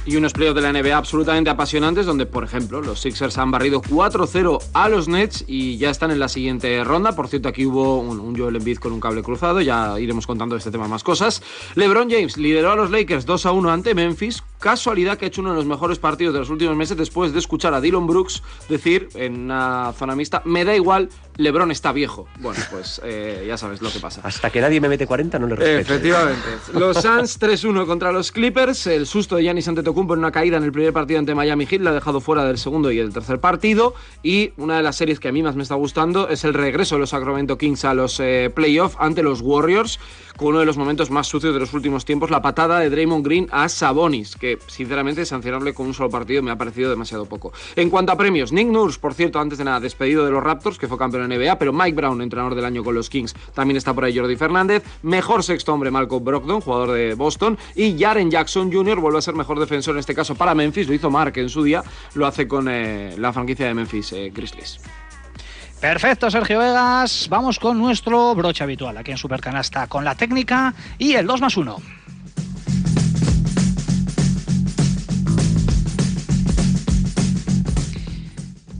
[0.08, 3.82] Y unos playoffs de la NBA absolutamente apasionantes donde, por ejemplo, los Sixers han barrido
[3.82, 7.12] 4-0 a los Nets y ya están en la siguiente ronda.
[7.12, 10.70] Por cierto, aquí hubo un, Joel Embiid con un cable cruzado, ya iremos contando este
[10.70, 11.42] tema más cosas.
[11.74, 15.56] LeBron James lideró a los Lakers 2-1 ante Memphis, casualidad que ha hecho uno de
[15.56, 19.40] los mejores partidos de los últimos meses después de escuchar a Dylan Brooks decir en
[19.40, 22.26] una zona mixta, me da igual, LeBron está viejo.
[22.40, 24.20] Bueno, pues eh, ya sabes lo que pasa.
[24.24, 25.94] Hasta que nadie me mete 40 no le respeto.
[25.94, 26.48] Efectivamente.
[26.74, 30.64] Los Suns 3-1 contra los Clippers, el susto de Giannis Antetokounmpo por una caída en
[30.64, 33.40] el primer partido ante Miami Heat, la ha dejado fuera del segundo y el tercer
[33.40, 33.94] partido.
[34.22, 36.96] Y una de las series que a mí más me está gustando es el regreso
[36.96, 40.00] de los Sacramento Kings a los eh, playoffs ante los Warriors,
[40.38, 43.26] con uno de los momentos más sucios de los últimos tiempos, la patada de Draymond
[43.26, 47.52] Green a Sabonis, que sinceramente sancionable con un solo partido me ha parecido demasiado poco.
[47.74, 50.78] En cuanto a premios, Nick Nurse, por cierto, antes de nada, despedido de los Raptors,
[50.78, 53.76] que fue campeón en NBA, pero Mike Brown, entrenador del año con los Kings, también
[53.76, 54.84] está por ahí Jordi Fernández.
[55.02, 57.58] Mejor sexto hombre, Malcolm Brogdon, jugador de Boston.
[57.74, 59.00] Y Jaren Jackson Jr.
[59.00, 61.64] vuelve a ser mejor defensor en este caso para Memphis, lo hizo Mark en su
[61.64, 61.82] día,
[62.14, 64.78] lo hace con eh, la franquicia de Memphis eh, Grizzlies.
[65.80, 67.28] Perfecto, Sergio Vegas.
[67.30, 71.56] Vamos con nuestro broche habitual aquí en Supercanasta, con la técnica y el 2 más
[71.56, 71.76] 1.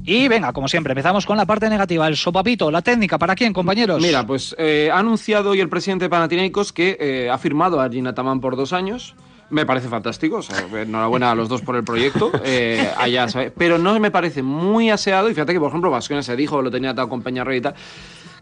[0.04, 3.18] Y venga, como siempre, empezamos con la parte negativa, el sopapito, la técnica.
[3.18, 4.00] ¿Para quién, compañeros?
[4.02, 8.14] Mira, pues eh, ha anunciado hoy el presidente de Panathinaikos que ha firmado a Gina
[8.14, 9.14] Tamán por dos años.
[9.50, 10.40] Me parece fantástico,
[10.74, 13.26] enhorabuena a los dos por el proyecto, eh, allá,
[13.56, 16.70] pero no me parece muy aseado, y fíjate que por ejemplo Vascones se dijo, lo
[16.70, 17.74] tenía tal con Peñarroya y tal,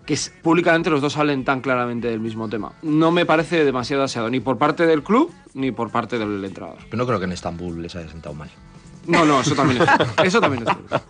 [0.04, 2.72] que públicamente los dos hablen tan claramente del mismo tema.
[2.82, 6.78] No me parece demasiado aseado, ni por parte del club, ni por parte del entrenador.
[6.90, 8.48] Pero no creo que en Estambul les haya sentado mal.
[9.06, 9.88] No, no, eso también es,
[10.24, 11.00] eso también es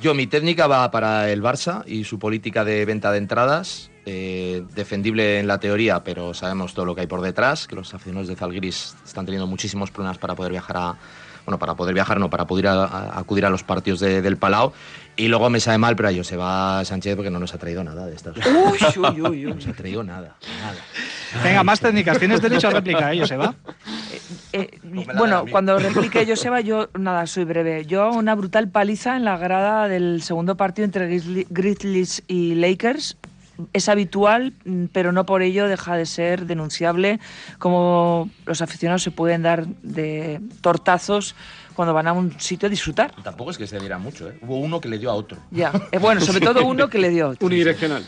[0.00, 4.64] Yo, mi técnica va para el Barça y su política de venta de entradas eh,
[4.74, 8.28] defendible en la teoría, pero sabemos todo lo que hay por detrás, que los aficionados
[8.28, 10.96] de Zalgiris están teniendo muchísimos problemas para poder viajar a,
[11.44, 14.72] bueno, para poder viajar, no, para poder acudir a los partidos del Palau.
[15.16, 18.06] Y luego me sabe mal, pero a Joseba Sánchez porque no nos ha traído nada
[18.06, 18.32] de esto.
[18.36, 21.44] Uy, uy, uy, No nos ha traído nada, nada.
[21.44, 22.18] Venga, más técnicas.
[22.18, 23.54] Tienes derecho a réplica, ¿eh, Joseba?
[24.52, 27.84] Eh, eh, bueno, cuando replique Joseba, yo nada, soy breve.
[27.84, 31.20] Yo una brutal paliza en la grada del segundo partido entre
[31.50, 33.16] Grizzlies y Lakers
[33.72, 37.20] es habitual, mm, pero no por ello deja de ser denunciable
[37.58, 41.34] como los aficionados se pueden dar de tortazos
[41.74, 43.14] cuando van a un sitio a disfrutar.
[43.22, 44.38] Tampoco es que se diera mucho, ¿eh?
[44.42, 45.38] Hubo uno que le dio a otro.
[45.50, 47.46] Ya, eh, bueno, sobre todo uno que le dio a otro.
[47.46, 48.04] Unidireccional.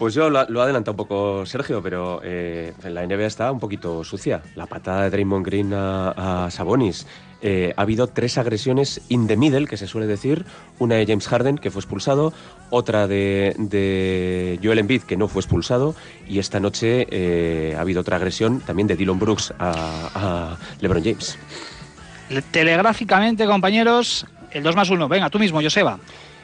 [0.00, 4.02] Pues yo lo, ha adelantado un poco Sergio, pero eh, la NBA está un poquito
[4.02, 4.40] sucia.
[4.54, 7.06] La patada de Draymond Green a, Sabonis.
[7.42, 10.44] Eh, ha habido tres agresiones in the middle, que se suele decir.
[10.78, 12.32] Una de James Harden, que fue expulsado.
[12.70, 15.94] Otra de, Joel Embiid, que no fue expulsado.
[16.28, 21.38] Y esta noche eh, ha habido otra agresión también de Dylan Brooks a, LeBron James.
[22.50, 25.08] Telegráficamente, compañeros, el 2 más 1.
[25.08, 25.98] Venga, tú mismo, Joseba.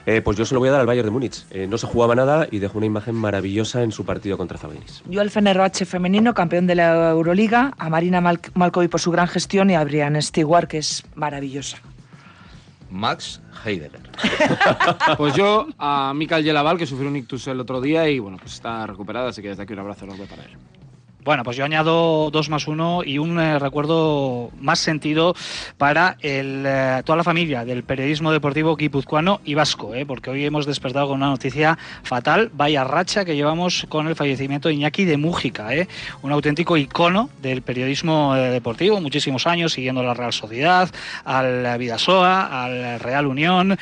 [0.07, 1.45] Eh, pues yo se lo voy a dar al Bayern de Múnich.
[1.51, 5.03] Eh, no se jugaba nada y dejó una imagen maravillosa en su partido contra Zabenis.
[5.09, 9.27] Yo al Fenerbahce femenino, campeón de la Euroliga, a Marina Mal Malkovi por su gran
[9.27, 11.79] gestión y a Brian Stewart, que es maravillosa.
[12.89, 14.01] Max Heidegger.
[15.19, 18.55] pues yo a Mikael Yelaval, que sufrió un ictus el otro día y bueno, pues
[18.55, 20.57] está recuperada, así que desde aquí un abrazo enorme para él.
[21.27, 25.35] Bueno, pues yo añado dos más uno y un eh, recuerdo más sentido
[25.77, 30.07] para el, eh, toda la familia del periodismo deportivo guipuzcoano y vasco, ¿eh?
[30.07, 34.69] porque hoy hemos despertado con una noticia fatal, vaya racha que llevamos con el fallecimiento
[34.69, 35.89] de Iñaki de Mújica, ¿eh?
[36.23, 40.89] un auténtico icono del periodismo eh, deportivo, muchísimos años siguiendo la Real Sociedad,
[41.25, 43.77] al Vidasoa, al Real Unión,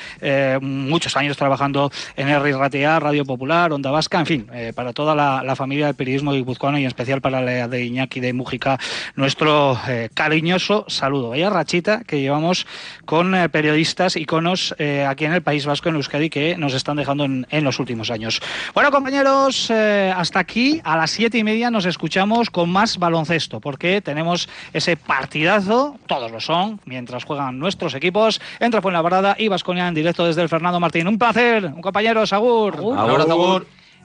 [0.63, 5.43] muchos años trabajando en R Ratea, Radio Popular, Onda Vasca, en fin, para toda la,
[5.43, 8.79] la familia del periodismo guipuzcoano y en especial para de Iñaki de Mújica,
[9.17, 11.31] nuestro eh, cariñoso saludo.
[11.31, 12.67] Vaya rachita que llevamos
[13.05, 16.97] con eh, periodistas, iconos eh, aquí en el País Vasco, en Euskadi, que nos están
[16.97, 18.41] dejando en, los últimos años.
[18.75, 23.61] Bueno, compañeros, eh, hasta aquí, a las siete y media nos escuchamos con más baloncesto,
[23.61, 29.89] porque tenemos ese partidazo, todos lo son, mientras juegan nuestros equipos, entre Fuenlabrada y Vasconia
[29.89, 31.09] en directo desde el Fernando Martín.
[31.09, 32.77] Un placer, un compañero, Sagur.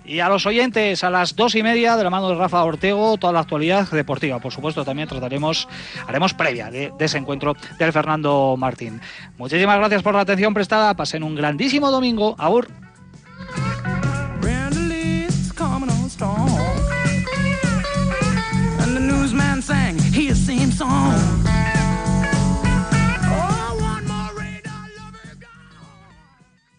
[0.09, 3.15] Y a los oyentes, a las dos y media, de la mano de Rafa Ortego,
[3.17, 4.39] toda la actualidad deportiva.
[4.39, 5.67] Por supuesto, también trataremos,
[6.07, 8.99] haremos previa de, de, ese encuentro del Fernando Martín.
[9.37, 10.95] Muchísimas gracias por la atención prestada.
[10.95, 12.33] Pasen un grandísimo domingo.
[12.39, 12.67] Aur.